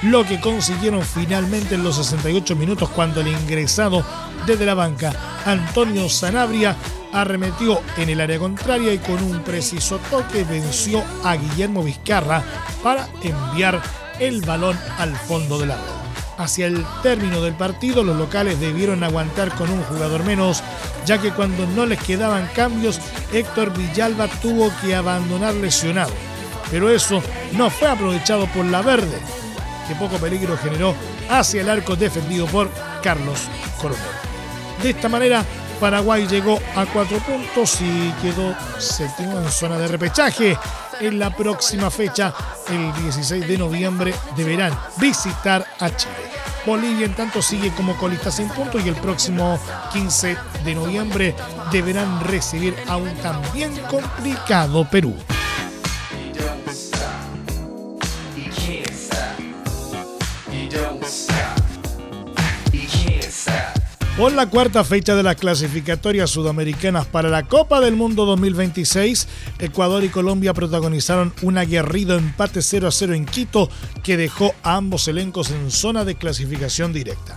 lo 0.02 0.24
que 0.24 0.40
consiguieron 0.40 1.02
finalmente 1.02 1.74
en 1.74 1.84
los 1.84 1.96
68 1.96 2.56
minutos 2.56 2.88
cuando 2.90 3.20
el 3.20 3.28
ingresado 3.28 4.04
desde 4.46 4.66
la 4.66 4.74
banca, 4.74 5.12
Antonio 5.44 6.08
Sanabria, 6.08 6.76
arremetió 7.12 7.80
en 7.96 8.08
el 8.08 8.20
área 8.20 8.38
contraria 8.38 8.94
y 8.94 8.98
con 8.98 9.22
un 9.22 9.40
preciso 9.42 9.98
toque 10.10 10.44
venció 10.44 11.02
a 11.24 11.36
Guillermo 11.36 11.82
Vizcarra 11.82 12.42
para 12.82 13.08
enviar 13.22 13.82
el 14.18 14.40
balón 14.42 14.78
al 14.98 15.14
fondo 15.16 15.58
de 15.58 15.66
la 15.66 15.76
red. 15.76 15.99
Hacia 16.40 16.68
el 16.68 16.86
término 17.02 17.42
del 17.42 17.52
partido, 17.52 18.02
los 18.02 18.16
locales 18.16 18.58
debieron 18.58 19.04
aguantar 19.04 19.54
con 19.56 19.68
un 19.68 19.82
jugador 19.82 20.24
menos, 20.24 20.62
ya 21.04 21.18
que 21.18 21.32
cuando 21.32 21.66
no 21.66 21.84
les 21.84 22.02
quedaban 22.02 22.48
cambios, 22.54 22.98
Héctor 23.30 23.76
Villalba 23.76 24.26
tuvo 24.40 24.72
que 24.80 24.94
abandonar 24.94 25.52
lesionado. 25.52 26.12
Pero 26.70 26.88
eso 26.88 27.22
no 27.52 27.68
fue 27.68 27.88
aprovechado 27.88 28.46
por 28.46 28.64
la 28.64 28.80
verde, 28.80 29.18
que 29.86 29.94
poco 29.96 30.16
peligro 30.16 30.56
generó 30.56 30.94
hacia 31.28 31.60
el 31.60 31.68
arco 31.68 31.94
defendido 31.94 32.46
por 32.46 32.70
Carlos 33.02 33.40
Coronel. 33.78 34.00
De 34.82 34.90
esta 34.90 35.10
manera, 35.10 35.44
Paraguay 35.78 36.26
llegó 36.26 36.58
a 36.74 36.86
cuatro 36.86 37.18
puntos 37.18 37.82
y 37.82 38.12
quedó 38.22 38.54
séptimo 38.78 39.38
en 39.38 39.50
zona 39.50 39.76
de 39.76 39.88
repechaje. 39.88 40.56
En 41.00 41.18
la 41.18 41.34
próxima 41.34 41.90
fecha, 41.90 42.34
el 42.68 42.92
16 43.02 43.48
de 43.48 43.56
noviembre, 43.56 44.14
deberán 44.36 44.78
visitar 44.98 45.66
a 45.78 45.88
Chile. 45.96 46.12
Bolivia 46.66 47.06
en 47.06 47.14
tanto 47.14 47.40
sigue 47.40 47.72
como 47.74 47.96
colista 47.96 48.30
sin 48.30 48.48
puntos 48.50 48.84
y 48.84 48.88
el 48.90 48.96
próximo 48.96 49.58
15 49.94 50.36
de 50.62 50.74
noviembre 50.74 51.34
deberán 51.72 52.20
recibir 52.20 52.76
a 52.86 52.98
un 52.98 53.14
también 53.16 53.74
complicado 53.90 54.84
Perú. 54.90 55.16
Por 64.20 64.32
la 64.32 64.50
cuarta 64.50 64.84
fecha 64.84 65.16
de 65.16 65.22
las 65.22 65.36
clasificatorias 65.36 66.28
sudamericanas 66.28 67.06
para 67.06 67.30
la 67.30 67.44
Copa 67.48 67.80
del 67.80 67.96
Mundo 67.96 68.26
2026, 68.26 69.26
Ecuador 69.60 70.04
y 70.04 70.10
Colombia 70.10 70.52
protagonizaron 70.52 71.32
un 71.40 71.56
aguerrido 71.56 72.18
empate 72.18 72.60
0 72.60 72.88
a 72.88 72.90
0 72.90 73.14
en 73.14 73.24
Quito 73.24 73.70
que 74.02 74.18
dejó 74.18 74.54
a 74.62 74.76
ambos 74.76 75.08
elencos 75.08 75.50
en 75.50 75.70
zona 75.70 76.04
de 76.04 76.16
clasificación 76.16 76.92
directa. 76.92 77.34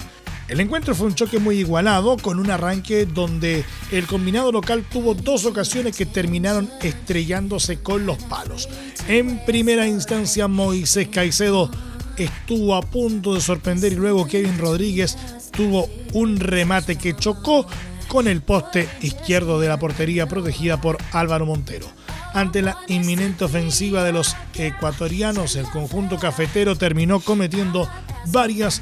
El 0.49 0.59
encuentro 0.59 0.93
fue 0.93 1.07
un 1.07 1.15
choque 1.15 1.39
muy 1.39 1.57
igualado, 1.57 2.17
con 2.17 2.37
un 2.37 2.51
arranque 2.51 3.05
donde 3.05 3.63
el 3.93 4.05
combinado 4.05 4.51
local 4.51 4.83
tuvo 4.91 5.13
dos 5.13 5.45
ocasiones 5.45 5.95
que 5.95 6.05
terminaron 6.05 6.69
estrellándose 6.81 7.79
con 7.79 8.05
los 8.05 8.17
palos. 8.23 8.67
En 9.07 9.39
primera 9.45 9.87
instancia, 9.87 10.49
Moisés 10.49 11.07
Caicedo 11.07 11.71
estuvo 12.17 12.75
a 12.75 12.81
punto 12.81 13.33
de 13.33 13.41
sorprender 13.41 13.93
y 13.93 13.95
luego 13.95 14.27
Kevin 14.27 14.57
Rodríguez 14.57 15.17
tuvo 15.55 15.89
un 16.13 16.39
remate 16.39 16.97
que 16.97 17.15
chocó 17.15 17.65
con 18.07 18.27
el 18.27 18.41
poste 18.41 18.89
izquierdo 19.01 19.59
de 19.59 19.69
la 19.69 19.79
portería 19.79 20.27
protegida 20.27 20.79
por 20.79 20.97
Álvaro 21.13 21.45
Montero. 21.45 21.87
Ante 22.33 22.61
la 22.61 22.77
inminente 22.87 23.45
ofensiva 23.45 24.03
de 24.03 24.11
los 24.11 24.35
ecuatorianos, 24.55 25.55
el 25.55 25.65
conjunto 25.65 26.17
cafetero 26.17 26.75
terminó 26.75 27.19
cometiendo 27.19 27.87
varias 28.27 28.81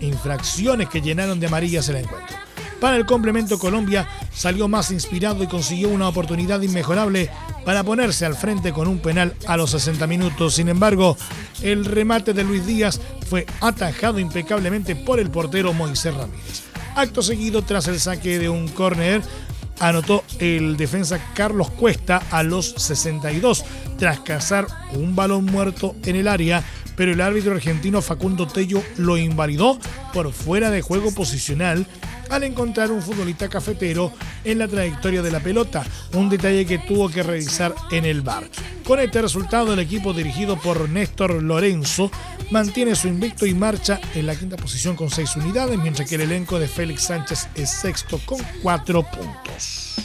infracciones 0.00 0.88
que 0.88 1.00
llenaron 1.00 1.40
de 1.40 1.46
amarillas 1.46 1.88
el 1.88 1.96
encuentro. 1.96 2.36
Para 2.80 2.96
el 2.96 3.04
complemento 3.04 3.58
Colombia 3.58 4.08
salió 4.32 4.66
más 4.66 4.90
inspirado 4.90 5.44
y 5.44 5.46
consiguió 5.46 5.90
una 5.90 6.08
oportunidad 6.08 6.62
inmejorable 6.62 7.30
para 7.64 7.84
ponerse 7.84 8.24
al 8.24 8.34
frente 8.34 8.72
con 8.72 8.88
un 8.88 9.00
penal 9.00 9.34
a 9.46 9.58
los 9.58 9.72
60 9.72 10.06
minutos. 10.06 10.54
Sin 10.54 10.68
embargo, 10.68 11.16
el 11.62 11.84
remate 11.84 12.32
de 12.32 12.42
Luis 12.42 12.64
Díaz 12.64 12.98
fue 13.28 13.44
atajado 13.60 14.18
impecablemente 14.18 14.96
por 14.96 15.20
el 15.20 15.30
portero 15.30 15.74
Moisés 15.74 16.14
Ramírez. 16.14 16.62
Acto 16.96 17.22
seguido, 17.22 17.62
tras 17.62 17.86
el 17.86 18.00
saque 18.00 18.38
de 18.38 18.48
un 18.48 18.66
córner, 18.68 19.22
anotó 19.78 20.24
el 20.38 20.76
defensa 20.78 21.20
Carlos 21.34 21.70
Cuesta 21.70 22.22
a 22.30 22.42
los 22.42 22.74
62 22.76 23.64
tras 23.98 24.20
cazar 24.20 24.66
un 24.94 25.14
balón 25.14 25.44
muerto 25.44 25.94
en 26.04 26.16
el 26.16 26.28
área 26.28 26.64
pero 26.96 27.12
el 27.12 27.22
árbitro 27.22 27.52
argentino 27.52 28.02
Facundo 28.02 28.46
Tello 28.46 28.82
lo 28.98 29.16
invalidó 29.16 29.78
por 30.12 30.32
fuera 30.32 30.70
de 30.70 30.82
juego 30.82 31.14
posicional 31.14 31.86
al 32.30 32.44
encontrar 32.44 32.90
un 32.90 33.02
futbolista 33.02 33.48
cafetero 33.48 34.12
en 34.44 34.58
la 34.58 34.68
trayectoria 34.68 35.22
de 35.22 35.30
la 35.30 35.40
pelota, 35.40 35.84
un 36.14 36.28
detalle 36.28 36.64
que 36.64 36.78
tuvo 36.78 37.08
que 37.08 37.22
revisar 37.22 37.74
en 37.90 38.04
el 38.04 38.22
bar. 38.22 38.44
Con 38.84 39.00
este 39.00 39.22
resultado, 39.22 39.72
el 39.72 39.78
equipo 39.78 40.12
dirigido 40.12 40.56
por 40.56 40.88
Néstor 40.88 41.42
Lorenzo 41.42 42.10
mantiene 42.50 42.94
su 42.94 43.08
invicto 43.08 43.46
y 43.46 43.54
marcha 43.54 44.00
en 44.14 44.26
la 44.26 44.34
quinta 44.34 44.56
posición 44.56 44.96
con 44.96 45.10
seis 45.10 45.36
unidades, 45.36 45.78
mientras 45.78 46.08
que 46.08 46.16
el 46.16 46.22
elenco 46.22 46.58
de 46.58 46.68
Félix 46.68 47.02
Sánchez 47.02 47.48
es 47.54 47.70
sexto 47.70 48.20
con 48.24 48.38
cuatro 48.62 49.02
puntos. 49.02 49.96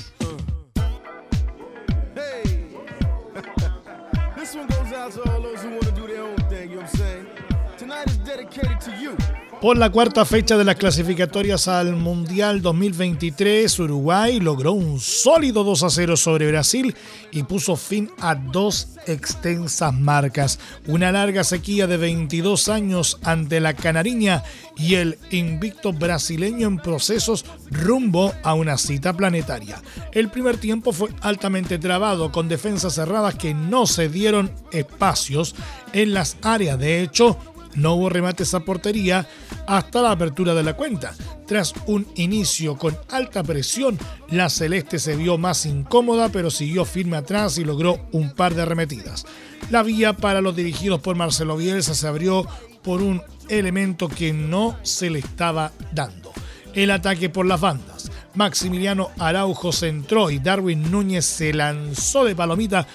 Por 9.62 9.78
la 9.78 9.90
cuarta 9.90 10.26
fecha 10.26 10.58
de 10.58 10.64
las 10.64 10.76
clasificatorias 10.76 11.68
al 11.68 11.96
Mundial 11.96 12.62
2023, 12.62 13.80
Uruguay 13.80 14.40
logró 14.40 14.74
un 14.74 15.00
sólido 15.00 15.64
2 15.64 15.84
a 15.84 15.90
0 15.90 16.18
sobre 16.18 16.52
Brasil 16.52 16.94
y 17.32 17.44
puso 17.44 17.76
fin 17.76 18.12
a 18.20 18.36
dos 18.36 18.90
extensas 19.08 19.94
marcas. 19.94 20.60
Una 20.88 21.12
larga 21.12 21.44
sequía 21.44 21.88
de 21.88 21.98
22 21.98 22.70
años 22.70 23.18
ante 23.24 23.60
la 23.60 23.74
Canariña 23.74 24.44
y 24.78 24.96
el 24.96 25.18
invicto 25.32 25.94
brasileño 25.94 26.68
en 26.68 26.78
procesos 26.78 27.46
rumbo 27.72 28.34
a 28.44 28.54
una 28.54 28.78
cita 28.78 29.14
planetaria. 29.14 29.82
El 30.12 30.30
primer 30.30 30.58
tiempo 30.58 30.92
fue 30.92 31.10
altamente 31.22 31.80
trabado 31.80 32.32
con 32.32 32.50
defensas 32.50 32.94
cerradas 32.94 33.36
que 33.36 33.54
no 33.54 33.88
se 33.88 34.10
dieron 34.10 34.52
espacios 34.72 35.56
en 35.94 36.14
las 36.14 36.38
áreas. 36.44 36.78
De 36.78 37.02
hecho, 37.02 37.40
no 37.76 37.94
hubo 37.96 38.10
remates 38.10 38.54
a 38.54 38.62
portería 38.62 39.28
hasta 39.68 40.02
la 40.02 40.12
apertura 40.12 40.54
de 40.54 40.64
la 40.64 40.74
cuenta. 40.74 41.14
Tras 41.46 41.74
un 41.86 42.08
inicio 42.16 42.78
con 42.78 42.98
alta 43.10 43.44
presión, 43.44 44.00
la 44.30 44.50
Celeste 44.50 45.00
se 45.00 45.16
vio 45.16 45.38
más 45.38 45.66
incómoda, 45.66 46.30
pero 46.30 46.50
siguió 46.50 46.86
firme 46.86 47.18
atrás 47.18 47.58
y 47.58 47.64
logró 47.64 48.08
un 48.12 48.32
par 48.32 48.56
de 48.56 48.64
arremetidas. 48.64 49.26
La 49.70 49.84
vía 49.84 50.14
para 50.14 50.42
los 50.42 50.56
dirigidos 50.56 51.02
por 51.02 51.16
Marcelo 51.16 51.58
Bielsa 51.58 51.94
se 51.94 52.08
abrió 52.08 52.48
por 52.84 53.02
un 53.02 53.22
elemento 53.50 54.08
que 54.08 54.34
no 54.34 54.78
se 54.84 55.10
le 55.10 55.20
estaba 55.20 55.72
dando. 55.92 56.32
El 56.74 56.92
ataque 56.92 57.30
por 57.30 57.46
las 57.46 57.62
bandas. 57.62 58.12
Maximiliano 58.34 59.12
Araujo 59.18 59.72
centró 59.72 60.30
y 60.30 60.40
Darwin 60.40 60.92
Núñez 60.92 61.26
se 61.26 61.54
lanzó 61.54 62.26
de 62.26 62.36
palomita 62.36 62.86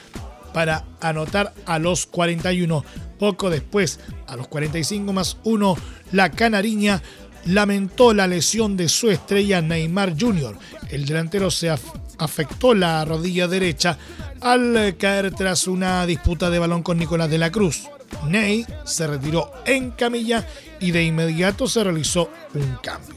para 0.52 0.84
anotar 1.00 1.54
a 1.66 1.78
los 1.78 2.06
41. 2.06 2.84
Poco 3.20 3.50
después, 3.50 4.00
a 4.26 4.34
los 4.34 4.48
45 4.48 5.12
más 5.12 5.36
1, 5.44 5.76
la 6.12 6.30
canariña 6.30 7.02
lamentó 7.44 8.14
la 8.14 8.26
lesión 8.26 8.78
de 8.78 8.88
su 8.88 9.10
estrella 9.10 9.60
Neymar 9.60 10.14
Jr. 10.18 10.56
El 10.88 11.04
delantero 11.04 11.50
se 11.50 11.68
afectó 12.18 12.74
la 12.74 13.04
rodilla 13.04 13.46
derecha 13.46 13.98
al 14.40 14.96
caer 14.98 15.32
tras 15.34 15.66
una 15.66 16.06
disputa 16.06 16.48
de 16.48 16.58
balón 16.58 16.82
con 16.82 16.96
Nicolás 16.96 17.28
de 17.28 17.36
la 17.36 17.52
Cruz. 17.52 17.82
Ney 18.26 18.64
se 18.84 19.06
retiró 19.06 19.52
en 19.66 19.90
camilla 19.90 20.46
y 20.80 20.90
de 20.90 21.04
inmediato 21.04 21.68
se 21.68 21.84
realizó 21.84 22.30
un 22.54 22.78
cambio. 22.82 23.16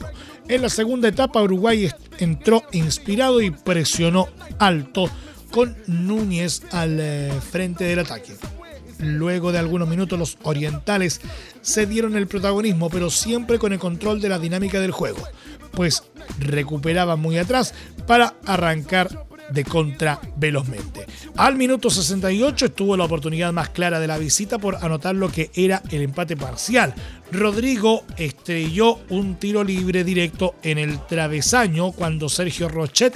En 0.49 0.63
la 0.63 0.69
segunda 0.69 1.07
etapa 1.07 1.41
Uruguay 1.41 1.89
entró 2.19 2.63
inspirado 2.73 3.41
y 3.41 3.51
presionó 3.51 4.27
alto 4.59 5.09
con 5.49 5.77
Núñez 5.87 6.63
al 6.71 6.99
eh, 6.99 7.31
frente 7.51 7.85
del 7.85 7.99
ataque. 7.99 8.33
Luego 9.03 9.51
de 9.51 9.59
algunos 9.59 9.87
minutos 9.87 10.17
los 10.17 10.37
orientales 10.43 11.21
se 11.61 11.85
dieron 11.85 12.15
el 12.15 12.27
protagonismo, 12.27 12.89
pero 12.89 13.09
siempre 13.09 13.59
con 13.59 13.73
el 13.73 13.79
control 13.79 14.21
de 14.21 14.29
la 14.29 14.39
dinámica 14.39 14.79
del 14.79 14.91
juego, 14.91 15.21
pues 15.71 16.03
recuperaban 16.39 17.19
muy 17.19 17.37
atrás 17.37 17.73
para 18.07 18.35
arrancar 18.45 19.25
de 19.49 19.63
contra 19.63 20.19
velozmente. 20.37 21.05
Al 21.37 21.55
minuto 21.55 21.89
68 21.89 22.67
estuvo 22.67 22.97
la 22.97 23.05
oportunidad 23.05 23.53
más 23.53 23.69
clara 23.69 23.99
de 23.99 24.07
la 24.07 24.17
visita 24.17 24.57
por 24.57 24.77
anotar 24.83 25.15
lo 25.15 25.29
que 25.31 25.51
era 25.53 25.81
el 25.91 26.01
empate 26.01 26.37
parcial. 26.37 26.93
Rodrigo 27.31 28.03
estrelló 28.17 28.99
un 29.09 29.35
tiro 29.35 29.63
libre 29.63 30.03
directo 30.03 30.55
en 30.63 30.77
el 30.77 31.05
travesaño 31.07 31.91
cuando 31.91 32.29
Sergio 32.29 32.69
Rochet 32.69 33.15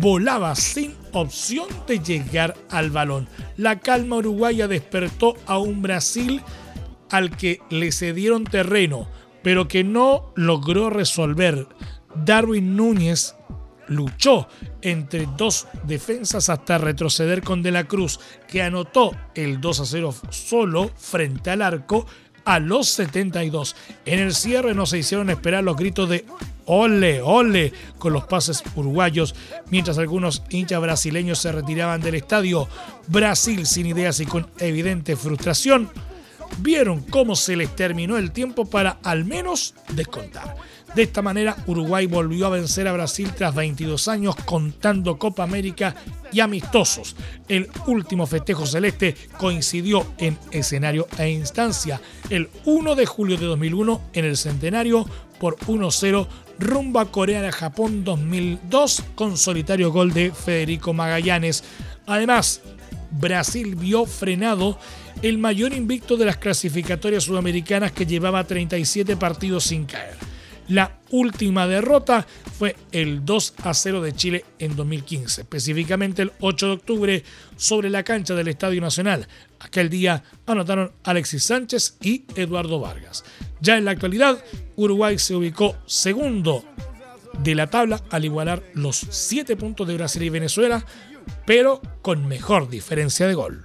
volaba 0.00 0.54
sin 0.54 0.94
opción 1.12 1.66
de 1.86 2.00
llegar 2.00 2.54
al 2.70 2.90
balón. 2.90 3.28
La 3.56 3.80
calma 3.80 4.16
uruguaya 4.16 4.68
despertó 4.68 5.34
a 5.46 5.58
un 5.58 5.82
Brasil 5.82 6.42
al 7.10 7.36
que 7.36 7.60
le 7.70 7.92
cedieron 7.92 8.44
terreno, 8.44 9.08
pero 9.42 9.68
que 9.68 9.84
no 9.84 10.32
logró 10.34 10.90
resolver. 10.90 11.68
Darwin 12.14 12.76
Núñez 12.76 13.34
luchó 13.88 14.48
entre 14.82 15.28
dos 15.36 15.66
defensas 15.84 16.48
hasta 16.48 16.78
retroceder 16.78 17.42
con 17.42 17.62
De 17.62 17.70
la 17.70 17.84
Cruz, 17.84 18.20
que 18.48 18.62
anotó 18.62 19.12
el 19.34 19.60
2 19.60 19.80
a 19.80 19.84
0 19.84 20.14
solo 20.30 20.90
frente 20.96 21.50
al 21.50 21.62
arco 21.62 22.06
a 22.44 22.58
los 22.58 22.88
72. 22.88 23.76
En 24.06 24.18
el 24.18 24.34
cierre 24.34 24.74
no 24.74 24.86
se 24.86 24.98
hicieron 24.98 25.30
esperar 25.30 25.64
los 25.64 25.76
gritos 25.76 26.08
de 26.08 26.24
ole, 26.66 27.20
ole 27.22 27.72
con 27.98 28.12
los 28.12 28.24
pases 28.24 28.62
uruguayos, 28.74 29.34
mientras 29.70 29.98
algunos 29.98 30.42
hinchas 30.50 30.80
brasileños 30.80 31.38
se 31.38 31.52
retiraban 31.52 32.00
del 32.00 32.16
estadio. 32.16 32.68
Brasil 33.06 33.66
sin 33.66 33.86
ideas 33.86 34.20
y 34.20 34.26
con 34.26 34.46
evidente 34.58 35.16
frustración 35.16 35.90
vieron 36.58 37.00
cómo 37.00 37.36
se 37.36 37.56
les 37.56 37.74
terminó 37.74 38.16
el 38.16 38.30
tiempo 38.30 38.64
para 38.64 38.98
al 39.02 39.24
menos 39.24 39.74
descontar. 39.92 40.56
De 40.94 41.02
esta 41.02 41.22
manera, 41.22 41.56
Uruguay 41.66 42.06
volvió 42.06 42.46
a 42.46 42.50
vencer 42.50 42.86
a 42.86 42.92
Brasil 42.92 43.28
tras 43.36 43.52
22 43.52 44.06
años 44.06 44.36
contando 44.44 45.18
Copa 45.18 45.42
América 45.42 45.96
y 46.30 46.38
amistosos. 46.38 47.16
El 47.48 47.68
último 47.86 48.26
festejo 48.28 48.64
celeste 48.64 49.16
coincidió 49.36 50.06
en 50.18 50.38
escenario 50.52 51.08
e 51.18 51.30
instancia 51.30 52.00
el 52.30 52.48
1 52.64 52.94
de 52.94 53.06
julio 53.06 53.36
de 53.36 53.46
2001 53.46 54.00
en 54.12 54.24
el 54.24 54.36
centenario 54.36 55.04
por 55.40 55.56
1-0 55.56 56.28
rumbo 56.60 57.00
a 57.00 57.10
Corea-Japón 57.10 58.04
2002 58.04 59.02
con 59.16 59.36
solitario 59.36 59.90
gol 59.90 60.12
de 60.12 60.30
Federico 60.30 60.92
Magallanes. 60.92 61.64
Además, 62.06 62.60
Brasil 63.10 63.74
vio 63.74 64.06
frenado 64.06 64.78
el 65.22 65.38
mayor 65.38 65.72
invicto 65.72 66.16
de 66.16 66.26
las 66.26 66.36
clasificatorias 66.36 67.24
sudamericanas 67.24 67.90
que 67.90 68.06
llevaba 68.06 68.44
37 68.44 69.16
partidos 69.16 69.64
sin 69.64 69.86
caer. 69.86 70.33
La 70.68 70.98
última 71.10 71.66
derrota 71.66 72.26
fue 72.58 72.76
el 72.92 73.24
2 73.24 73.54
a 73.64 73.74
0 73.74 74.00
de 74.02 74.14
Chile 74.14 74.44
en 74.58 74.76
2015, 74.76 75.42
específicamente 75.42 76.22
el 76.22 76.32
8 76.40 76.66
de 76.66 76.72
octubre 76.72 77.24
sobre 77.56 77.90
la 77.90 78.02
cancha 78.02 78.34
del 78.34 78.48
Estadio 78.48 78.80
Nacional. 78.80 79.28
Aquel 79.60 79.90
día 79.90 80.22
anotaron 80.46 80.92
Alexis 81.04 81.44
Sánchez 81.44 81.96
y 82.00 82.24
Eduardo 82.34 82.80
Vargas. 82.80 83.24
Ya 83.60 83.76
en 83.76 83.84
la 83.84 83.90
actualidad, 83.90 84.42
Uruguay 84.76 85.18
se 85.18 85.34
ubicó 85.34 85.76
segundo 85.86 86.64
de 87.42 87.54
la 87.54 87.66
tabla 87.66 88.00
al 88.10 88.24
igualar 88.24 88.62
los 88.74 88.96
7 88.96 89.56
puntos 89.56 89.86
de 89.86 89.94
Brasil 89.94 90.22
y 90.22 90.30
Venezuela, 90.30 90.84
pero 91.44 91.82
con 92.00 92.26
mejor 92.26 92.68
diferencia 92.70 93.26
de 93.26 93.34
gol. 93.34 93.62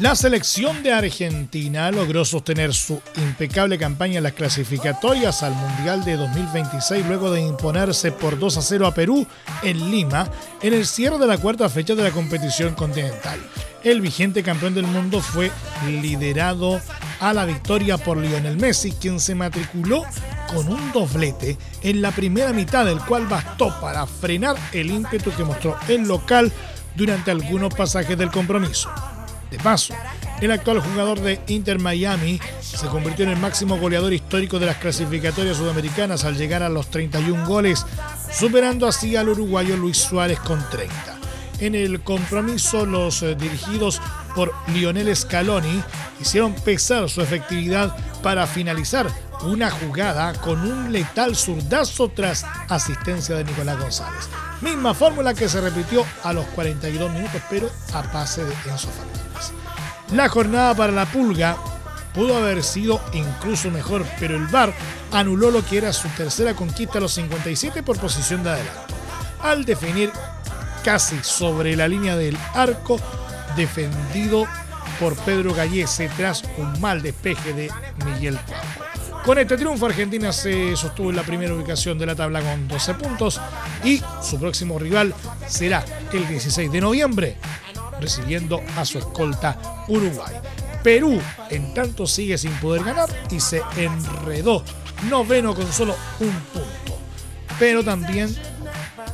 La 0.00 0.14
selección 0.14 0.82
de 0.82 0.94
Argentina 0.94 1.90
logró 1.90 2.24
sostener 2.24 2.72
su 2.72 3.02
impecable 3.18 3.76
campaña 3.76 4.16
en 4.16 4.22
las 4.22 4.32
clasificatorias 4.32 5.42
al 5.42 5.52
Mundial 5.54 6.02
de 6.06 6.16
2026 6.16 7.04
luego 7.06 7.30
de 7.30 7.42
imponerse 7.42 8.10
por 8.10 8.38
2 8.38 8.56
a 8.56 8.62
0 8.62 8.86
a 8.86 8.94
Perú 8.94 9.26
en 9.62 9.90
Lima 9.90 10.26
en 10.62 10.72
el 10.72 10.86
cierre 10.86 11.18
de 11.18 11.26
la 11.26 11.36
cuarta 11.36 11.68
fecha 11.68 11.94
de 11.94 12.02
la 12.02 12.12
competición 12.12 12.74
continental. 12.74 13.38
El 13.84 14.00
vigente 14.00 14.42
campeón 14.42 14.74
del 14.74 14.86
mundo 14.86 15.20
fue 15.20 15.50
liderado 15.86 16.80
a 17.20 17.34
la 17.34 17.44
victoria 17.44 17.98
por 17.98 18.16
Lionel 18.16 18.56
Messi, 18.56 18.92
quien 18.92 19.20
se 19.20 19.34
matriculó 19.34 20.06
con 20.48 20.66
un 20.66 20.92
doblete 20.92 21.58
en 21.82 22.00
la 22.00 22.10
primera 22.10 22.54
mitad, 22.54 22.86
del 22.86 23.00
cual 23.00 23.26
bastó 23.26 23.78
para 23.82 24.06
frenar 24.06 24.56
el 24.72 24.90
ímpetu 24.90 25.30
que 25.32 25.44
mostró 25.44 25.76
el 25.88 26.08
local 26.08 26.50
durante 26.96 27.30
algunos 27.30 27.74
pasajes 27.74 28.16
del 28.16 28.30
compromiso. 28.30 28.90
De 29.50 29.58
paso, 29.58 29.94
el 30.40 30.52
actual 30.52 30.80
jugador 30.80 31.20
de 31.20 31.40
Inter 31.48 31.78
Miami 31.78 32.40
se 32.60 32.86
convirtió 32.86 33.24
en 33.24 33.32
el 33.32 33.36
máximo 33.36 33.78
goleador 33.78 34.12
histórico 34.12 34.58
de 34.58 34.66
las 34.66 34.76
clasificatorias 34.76 35.56
sudamericanas 35.56 36.24
al 36.24 36.36
llegar 36.36 36.62
a 36.62 36.68
los 36.68 36.88
31 36.90 37.46
goles, 37.46 37.84
superando 38.32 38.86
así 38.86 39.16
al 39.16 39.28
uruguayo 39.28 39.76
Luis 39.76 39.98
Suárez 39.98 40.38
con 40.40 40.64
30. 40.70 41.18
En 41.60 41.74
el 41.74 42.00
compromiso, 42.00 42.86
los 42.86 43.22
eh, 43.22 43.34
dirigidos 43.34 44.00
por 44.34 44.54
Lionel 44.68 45.14
Scaloni 45.14 45.82
hicieron 46.20 46.54
pesar 46.54 47.10
su 47.10 47.20
efectividad 47.20 47.94
para 48.22 48.46
finalizar 48.46 49.08
una 49.42 49.70
jugada 49.70 50.32
con 50.34 50.60
un 50.60 50.92
letal 50.92 51.36
zurdazo 51.36 52.08
tras 52.08 52.44
asistencia 52.68 53.36
de 53.36 53.44
Nicolás 53.44 53.78
González. 53.78 54.28
Misma 54.60 54.92
fórmula 54.92 55.32
que 55.32 55.48
se 55.48 55.60
repitió 55.60 56.04
a 56.22 56.32
los 56.32 56.44
42 56.46 57.10
minutos, 57.10 57.40
pero 57.48 57.70
a 57.94 58.02
pase 58.02 58.44
de 58.44 58.52
Enzo 58.66 58.88
Fernández. 58.88 59.52
La 60.12 60.28
jornada 60.28 60.74
para 60.74 60.92
la 60.92 61.06
Pulga 61.06 61.56
pudo 62.12 62.36
haber 62.36 62.62
sido 62.62 63.00
incluso 63.12 63.70
mejor, 63.70 64.04
pero 64.18 64.36
el 64.36 64.46
VAR 64.48 64.74
anuló 65.12 65.50
lo 65.50 65.64
que 65.64 65.78
era 65.78 65.92
su 65.92 66.08
tercera 66.08 66.54
conquista 66.54 66.98
a 66.98 67.00
los 67.00 67.12
57 67.12 67.82
por 67.82 67.98
posición 67.98 68.42
de 68.42 68.50
adelante, 68.50 68.94
al 69.42 69.64
definir 69.64 70.12
casi 70.84 71.18
sobre 71.22 71.74
la 71.76 71.88
línea 71.88 72.16
del 72.16 72.36
arco 72.54 73.00
defendido 73.56 74.46
por 74.98 75.16
Pedro 75.16 75.54
Gallese 75.54 76.10
tras 76.16 76.42
un 76.58 76.80
mal 76.80 77.00
despeje 77.00 77.54
de 77.54 77.70
Miguel 78.04 78.38
Trauco. 78.46 78.90
Con 79.24 79.38
este 79.38 79.56
triunfo 79.56 79.86
Argentina 79.86 80.32
se 80.32 80.76
sostuvo 80.76 81.10
en 81.10 81.16
la 81.16 81.22
primera 81.22 81.54
ubicación 81.54 81.98
de 81.98 82.06
la 82.06 82.14
tabla 82.14 82.40
con 82.40 82.66
12 82.68 82.94
puntos 82.94 83.40
y 83.84 84.02
su 84.22 84.38
próximo 84.38 84.78
rival 84.78 85.14
será 85.46 85.84
el 86.12 86.26
16 86.28 86.70
de 86.70 86.80
noviembre 86.80 87.36
recibiendo 88.00 88.60
a 88.76 88.84
su 88.84 88.98
escolta 88.98 89.84
Uruguay. 89.88 90.34
Perú, 90.82 91.20
en 91.50 91.74
tanto, 91.74 92.06
sigue 92.06 92.38
sin 92.38 92.52
poder 92.52 92.84
ganar 92.84 93.08
y 93.30 93.38
se 93.40 93.62
enredó 93.76 94.64
noveno 95.08 95.54
con 95.54 95.70
solo 95.72 95.94
un 96.20 96.32
punto. 96.52 96.98
Pero 97.58 97.84
también 97.84 98.34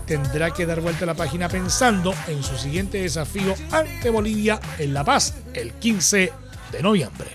tendrá 0.07 0.52
que 0.52 0.66
dar 0.66 0.81
vuelta 0.81 1.05
a 1.05 1.07
la 1.07 1.14
página 1.14 1.48
pensando 1.48 2.14
en 2.29 2.42
su 2.42 2.57
siguiente 2.57 2.98
desafío 2.98 3.55
ante 3.72 4.11
Bolivia 4.11 4.61
en 4.79 4.94
La 4.94 5.05
Paz 5.05 5.35
el 5.52 5.72
15 5.72 6.33
de 6.70 6.83
noviembre. 6.83 7.31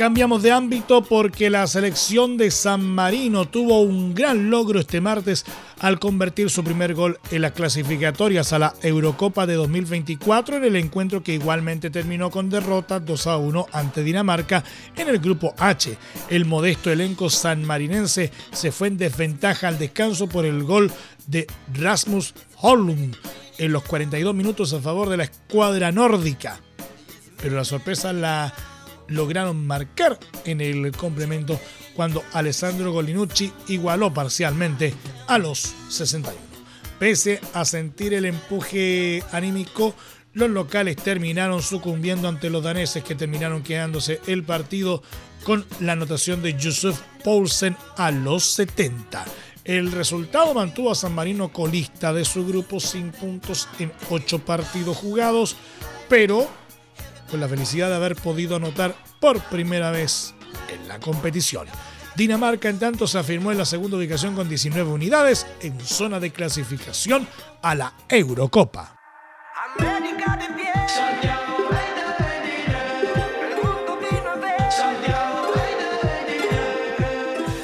Cambiamos 0.00 0.42
de 0.42 0.50
ámbito 0.50 1.02
porque 1.04 1.50
la 1.50 1.66
selección 1.66 2.38
de 2.38 2.50
San 2.50 2.82
Marino 2.82 3.46
tuvo 3.46 3.82
un 3.82 4.14
gran 4.14 4.48
logro 4.48 4.80
este 4.80 4.98
martes 4.98 5.44
al 5.78 5.98
convertir 5.98 6.48
su 6.48 6.64
primer 6.64 6.94
gol 6.94 7.20
en 7.30 7.42
las 7.42 7.52
clasificatorias 7.52 8.54
a 8.54 8.58
la 8.58 8.74
Eurocopa 8.80 9.46
de 9.46 9.56
2024 9.56 10.56
en 10.56 10.64
el 10.64 10.76
encuentro 10.76 11.22
que 11.22 11.34
igualmente 11.34 11.90
terminó 11.90 12.30
con 12.30 12.48
derrota 12.48 12.98
2 12.98 13.26
a 13.26 13.36
1 13.36 13.66
ante 13.72 14.02
Dinamarca 14.02 14.64
en 14.96 15.10
el 15.10 15.18
grupo 15.18 15.54
H. 15.58 15.98
El 16.30 16.46
modesto 16.46 16.90
elenco 16.90 17.28
sanmarinense 17.28 18.32
se 18.52 18.72
fue 18.72 18.88
en 18.88 18.96
desventaja 18.96 19.68
al 19.68 19.78
descanso 19.78 20.30
por 20.30 20.46
el 20.46 20.64
gol 20.64 20.90
de 21.26 21.46
Rasmus 21.74 22.32
Hollum 22.62 23.12
en 23.58 23.72
los 23.72 23.82
42 23.82 24.34
minutos 24.34 24.72
a 24.72 24.80
favor 24.80 25.10
de 25.10 25.18
la 25.18 25.24
escuadra 25.24 25.92
nórdica. 25.92 26.58
Pero 27.42 27.56
la 27.56 27.64
sorpresa 27.64 28.14
la 28.14 28.54
lograron 29.10 29.66
marcar 29.66 30.18
en 30.44 30.60
el 30.60 30.92
complemento 30.92 31.60
cuando 31.94 32.22
Alessandro 32.32 32.92
Golinucci 32.92 33.52
igualó 33.68 34.14
parcialmente 34.14 34.94
a 35.26 35.38
los 35.38 35.74
61. 35.90 36.38
Pese 36.98 37.40
a 37.54 37.64
sentir 37.64 38.14
el 38.14 38.24
empuje 38.24 39.22
anímico, 39.32 39.94
los 40.32 40.50
locales 40.50 40.96
terminaron 40.96 41.62
sucumbiendo 41.62 42.28
ante 42.28 42.50
los 42.50 42.62
daneses 42.62 43.02
que 43.02 43.14
terminaron 43.14 43.62
quedándose 43.62 44.20
el 44.26 44.44
partido 44.44 45.02
con 45.44 45.64
la 45.80 45.92
anotación 45.92 46.42
de 46.42 46.52
Josef 46.60 47.00
Poulsen 47.24 47.76
a 47.96 48.10
los 48.10 48.44
70. 48.44 49.24
El 49.64 49.92
resultado 49.92 50.54
mantuvo 50.54 50.90
a 50.90 50.94
San 50.94 51.14
Marino 51.14 51.52
colista 51.52 52.12
de 52.12 52.24
su 52.24 52.46
grupo 52.46 52.80
sin 52.80 53.10
puntos 53.10 53.68
en 53.78 53.92
8 54.10 54.40
partidos 54.40 54.96
jugados, 54.96 55.56
pero 56.08 56.48
con 57.30 57.40
la 57.40 57.48
felicidad 57.48 57.88
de 57.88 57.96
haber 57.96 58.16
podido 58.16 58.56
anotar 58.56 58.94
por 59.20 59.40
primera 59.44 59.90
vez 59.90 60.34
en 60.68 60.88
la 60.88 60.98
competición. 60.98 61.66
Dinamarca, 62.16 62.68
en 62.68 62.78
tanto, 62.78 63.06
se 63.06 63.18
afirmó 63.18 63.52
en 63.52 63.58
la 63.58 63.64
segunda 63.64 63.96
ubicación 63.96 64.34
con 64.34 64.48
19 64.48 64.90
unidades 64.90 65.46
en 65.60 65.80
zona 65.80 66.20
de 66.20 66.32
clasificación 66.32 67.26
a 67.62 67.74
la 67.74 67.94
Eurocopa. 68.08 68.96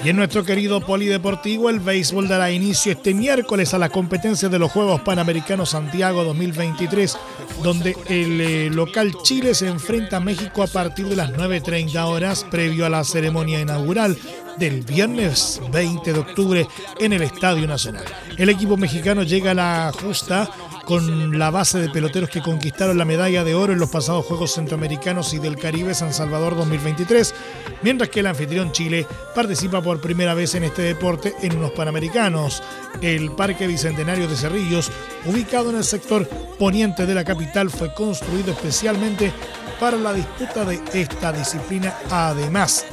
Y 0.06 0.10
en 0.10 0.14
nuestro 0.18 0.44
querido 0.44 0.80
polideportivo, 0.80 1.68
el 1.68 1.80
béisbol 1.80 2.28
dará 2.28 2.52
inicio 2.52 2.92
este 2.92 3.12
miércoles 3.12 3.74
a 3.74 3.78
la 3.78 3.88
competencia 3.88 4.48
de 4.48 4.60
los 4.60 4.70
Juegos 4.70 5.00
Panamericanos 5.00 5.70
Santiago 5.70 6.22
2023, 6.22 7.18
donde 7.64 7.96
el 8.08 8.40
eh, 8.40 8.70
local 8.70 9.16
Chile 9.24 9.52
se 9.52 9.66
enfrenta 9.66 10.18
a 10.18 10.20
México 10.20 10.62
a 10.62 10.68
partir 10.68 11.08
de 11.08 11.16
las 11.16 11.32
9.30 11.32 12.04
horas, 12.04 12.46
previo 12.48 12.86
a 12.86 12.88
la 12.88 13.02
ceremonia 13.02 13.60
inaugural 13.60 14.16
del 14.58 14.82
viernes 14.82 15.60
20 15.72 16.12
de 16.12 16.18
octubre 16.20 16.68
en 17.00 17.12
el 17.12 17.22
Estadio 17.22 17.66
Nacional. 17.66 18.04
El 18.36 18.48
equipo 18.48 18.76
mexicano 18.76 19.24
llega 19.24 19.50
a 19.50 19.54
la 19.54 19.92
justa 19.92 20.48
con 20.86 21.36
la 21.36 21.50
base 21.50 21.80
de 21.80 21.90
peloteros 21.90 22.30
que 22.30 22.40
conquistaron 22.40 22.96
la 22.96 23.04
medalla 23.04 23.42
de 23.42 23.56
oro 23.56 23.72
en 23.72 23.80
los 23.80 23.90
pasados 23.90 24.24
Juegos 24.24 24.54
Centroamericanos 24.54 25.34
y 25.34 25.38
del 25.40 25.56
Caribe 25.56 25.94
San 25.94 26.14
Salvador 26.14 26.56
2023, 26.56 27.34
mientras 27.82 28.08
que 28.08 28.20
el 28.20 28.28
anfitrión 28.28 28.70
Chile 28.70 29.04
participa 29.34 29.82
por 29.82 30.00
primera 30.00 30.32
vez 30.32 30.54
en 30.54 30.62
este 30.62 30.82
deporte 30.82 31.34
en 31.42 31.56
unos 31.56 31.72
Panamericanos. 31.72 32.62
El 33.00 33.32
Parque 33.32 33.66
Bicentenario 33.66 34.28
de 34.28 34.36
Cerrillos, 34.36 34.92
ubicado 35.24 35.70
en 35.70 35.76
el 35.76 35.84
sector 35.84 36.24
poniente 36.56 37.04
de 37.04 37.14
la 37.14 37.24
capital, 37.24 37.68
fue 37.68 37.92
construido 37.92 38.52
especialmente 38.52 39.32
para 39.80 39.96
la 39.96 40.12
disputa 40.12 40.64
de 40.64 40.80
esta 40.94 41.32
disciplina, 41.32 41.94
además 42.10 42.86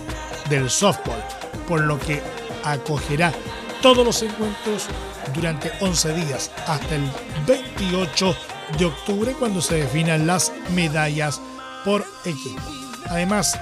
del 0.49 0.67
softball, 0.71 1.23
por 1.67 1.81
lo 1.81 1.99
que 1.99 2.23
acogerá 2.63 3.31
todos 3.83 4.03
los 4.03 4.23
encuentros 4.23 4.87
durante 5.33 5.71
11 5.79 6.13
días 6.13 6.51
hasta 6.67 6.95
el 6.95 7.09
28 7.47 8.35
de 8.77 8.85
octubre 8.85 9.35
cuando 9.37 9.61
se 9.61 9.75
definan 9.75 10.27
las 10.27 10.51
medallas 10.73 11.41
por 11.85 12.05
equipo. 12.25 12.61
Además 13.09 13.59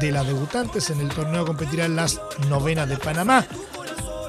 de 0.00 0.12
las 0.12 0.26
debutantes 0.26 0.90
en 0.90 1.00
el 1.00 1.08
torneo 1.08 1.46
competirán 1.46 1.96
las 1.96 2.20
novenas 2.48 2.88
de 2.88 2.96
Panamá, 2.96 3.46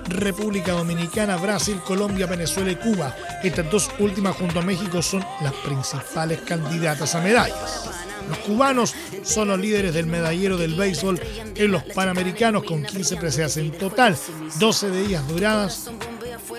República 0.07 0.71
Dominicana, 0.71 1.37
Brasil, 1.37 1.79
Colombia, 1.85 2.25
Venezuela 2.25 2.71
y 2.71 2.75
Cuba. 2.75 3.15
Estas 3.43 3.69
dos 3.69 3.89
últimas 3.99 4.35
junto 4.35 4.59
a 4.59 4.63
México 4.63 5.01
son 5.01 5.23
las 5.41 5.53
principales 5.53 6.41
candidatas 6.41 7.13
a 7.15 7.21
medallas. 7.21 7.89
Los 8.27 8.37
cubanos 8.39 8.93
son 9.23 9.47
los 9.47 9.59
líderes 9.59 9.93
del 9.93 10.05
medallero 10.05 10.57
del 10.57 10.75
béisbol 10.75 11.19
en 11.55 11.71
los 11.71 11.83
Panamericanos 11.83 12.63
con 12.63 12.83
15 12.83 13.17
preseas 13.17 13.57
en 13.57 13.71
total, 13.71 14.15
12 14.59 14.89
de 14.89 15.01
ellas 15.01 15.27
duradas 15.27 15.89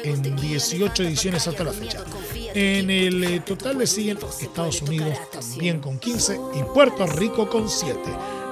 en 0.05 0.37
18 0.37 1.03
ediciones 1.03 1.47
hasta 1.47 1.65
la 1.65 1.73
fecha. 1.73 2.05
En 2.55 2.91
el 2.91 3.23
eh, 3.25 3.41
total 3.41 3.79
le 3.79 3.87
siguen 3.87 4.19
Estados 4.41 4.83
Unidos 4.83 5.17
también 5.33 5.81
con 5.81 5.99
15 5.99 6.41
y 6.55 6.63
Puerto 6.75 7.07
Rico 7.07 7.49
con 7.49 7.69
7. 7.69 7.99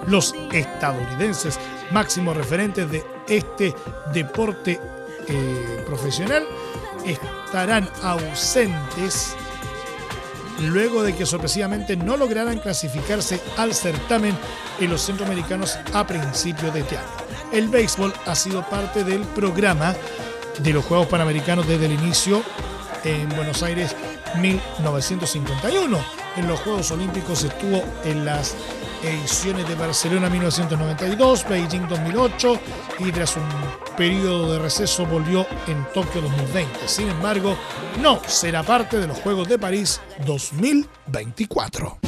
Los 0.06 0.34
estadounidenses 0.52 1.58
máximos 1.90 2.36
referentes 2.36 2.90
de 2.90 3.02
este 3.28 3.74
deporte 4.12 4.80
eh, 5.26 5.84
profesional 5.86 6.44
estarán 7.04 7.88
ausentes 8.02 9.34
luego 10.60 11.02
de 11.02 11.14
que 11.14 11.26
sorpresivamente 11.26 11.96
no 11.96 12.16
lograran 12.16 12.58
clasificarse 12.58 13.40
al 13.56 13.74
certamen 13.74 14.36
en 14.80 14.90
los 14.90 15.02
centroamericanos 15.02 15.78
a 15.92 16.06
principios 16.06 16.74
de 16.74 16.80
este 16.80 16.96
año. 16.96 17.08
El 17.52 17.68
béisbol 17.68 18.12
ha 18.26 18.34
sido 18.34 18.68
parte 18.68 19.04
del 19.04 19.20
programa 19.20 19.94
de 20.58 20.72
los 20.72 20.84
Juegos 20.84 21.06
Panamericanos 21.06 21.66
desde 21.66 21.86
el 21.86 21.92
inicio 21.92 22.42
en 23.04 23.28
Buenos 23.30 23.62
Aires 23.62 23.94
1951. 24.40 25.98
En 26.36 26.48
los 26.48 26.60
Juegos 26.60 26.90
Olímpicos 26.90 27.44
estuvo 27.44 27.82
en 28.04 28.24
las 28.24 28.54
ediciones 29.02 29.68
de 29.68 29.74
Barcelona 29.74 30.28
1992, 30.28 31.48
Beijing 31.48 31.88
2008 31.88 32.60
y 33.00 33.12
tras 33.12 33.36
un 33.36 33.44
periodo 33.96 34.52
de 34.52 34.58
receso 34.58 35.06
volvió 35.06 35.46
en 35.66 35.84
Tokio 35.94 36.20
2020. 36.22 36.86
Sin 36.86 37.08
embargo, 37.08 37.56
no 38.00 38.20
será 38.26 38.62
parte 38.62 38.98
de 38.98 39.06
los 39.06 39.18
Juegos 39.18 39.48
de 39.48 39.58
París 39.58 40.00
2024. 40.26 42.07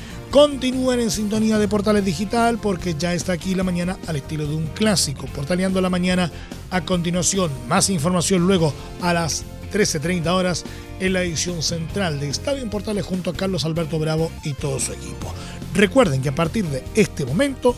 Continúen 0.31 1.01
en 1.01 1.11
sintonía 1.11 1.59
de 1.59 1.67
Portales 1.67 2.05
Digital 2.05 2.57
porque 2.57 2.95
ya 2.97 3.13
está 3.13 3.33
aquí 3.33 3.53
la 3.53 3.65
mañana 3.65 3.97
al 4.07 4.15
estilo 4.15 4.47
de 4.47 4.55
un 4.55 4.65
clásico. 4.67 5.25
Portaleando 5.25 5.81
la 5.81 5.89
mañana 5.89 6.31
a 6.69 6.85
continuación. 6.85 7.51
Más 7.67 7.89
información 7.89 8.47
luego 8.47 8.73
a 9.01 9.11
las 9.13 9.43
13.30 9.73 10.27
horas 10.27 10.63
en 11.01 11.11
la 11.11 11.23
edición 11.23 11.61
central 11.61 12.21
de 12.21 12.29
Estadio 12.29 12.63
en 12.63 12.69
Portales 12.69 13.05
junto 13.05 13.29
a 13.29 13.33
Carlos 13.33 13.65
Alberto 13.65 13.99
Bravo 13.99 14.31
y 14.45 14.53
todo 14.53 14.79
su 14.79 14.93
equipo. 14.93 15.33
Recuerden 15.73 16.21
que 16.21 16.29
a 16.29 16.35
partir 16.35 16.65
de 16.65 16.81
este 16.95 17.25
momento 17.25 17.75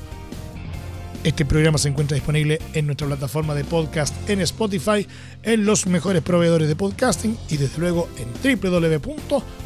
este 1.23 1.45
programa 1.45 1.79
se 1.79 1.89
encuentra 1.89 2.13
disponible 2.13 2.59
en 2.73 2.85
nuestra 2.85 3.07
plataforma 3.07 3.55
de 3.55 3.63
podcast 3.63 4.13
en 4.29 4.41
Spotify, 4.41 5.07
en 5.41 5.65
los 5.65 5.87
mejores 5.87 6.21
proveedores 6.21 6.67
de 6.67 6.75
podcasting 6.75 7.35
y 7.49 7.57
desde 7.57 7.79
luego 7.79 8.09
en 8.19 8.61
www 8.61 9.62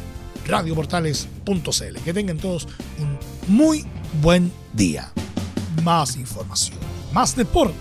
radioportales.cl. 0.48 1.98
Que 2.04 2.12
tengan 2.12 2.38
todos 2.38 2.66
un 2.98 3.18
muy 3.54 3.86
buen 4.20 4.50
día. 4.72 5.12
Más 5.84 6.16
información, 6.16 6.78
más 7.12 7.36
deporte. 7.36 7.76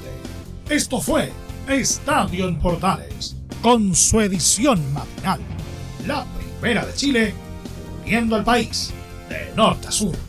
Esto 0.70 1.02
fue 1.02 1.32
Estadio 1.68 2.48
en 2.48 2.60
Portales, 2.60 3.36
con 3.62 3.96
su 3.96 4.22
edición 4.22 4.82
matinal, 4.94 5.40
la 6.06 6.26
primera 6.60 6.86
de 6.86 6.94
Chile, 6.94 7.34
viendo 8.06 8.36
al 8.36 8.44
país 8.44 8.92
de 9.30 9.54
norte 9.56 9.88
a 9.88 9.92
sur. 9.92 10.27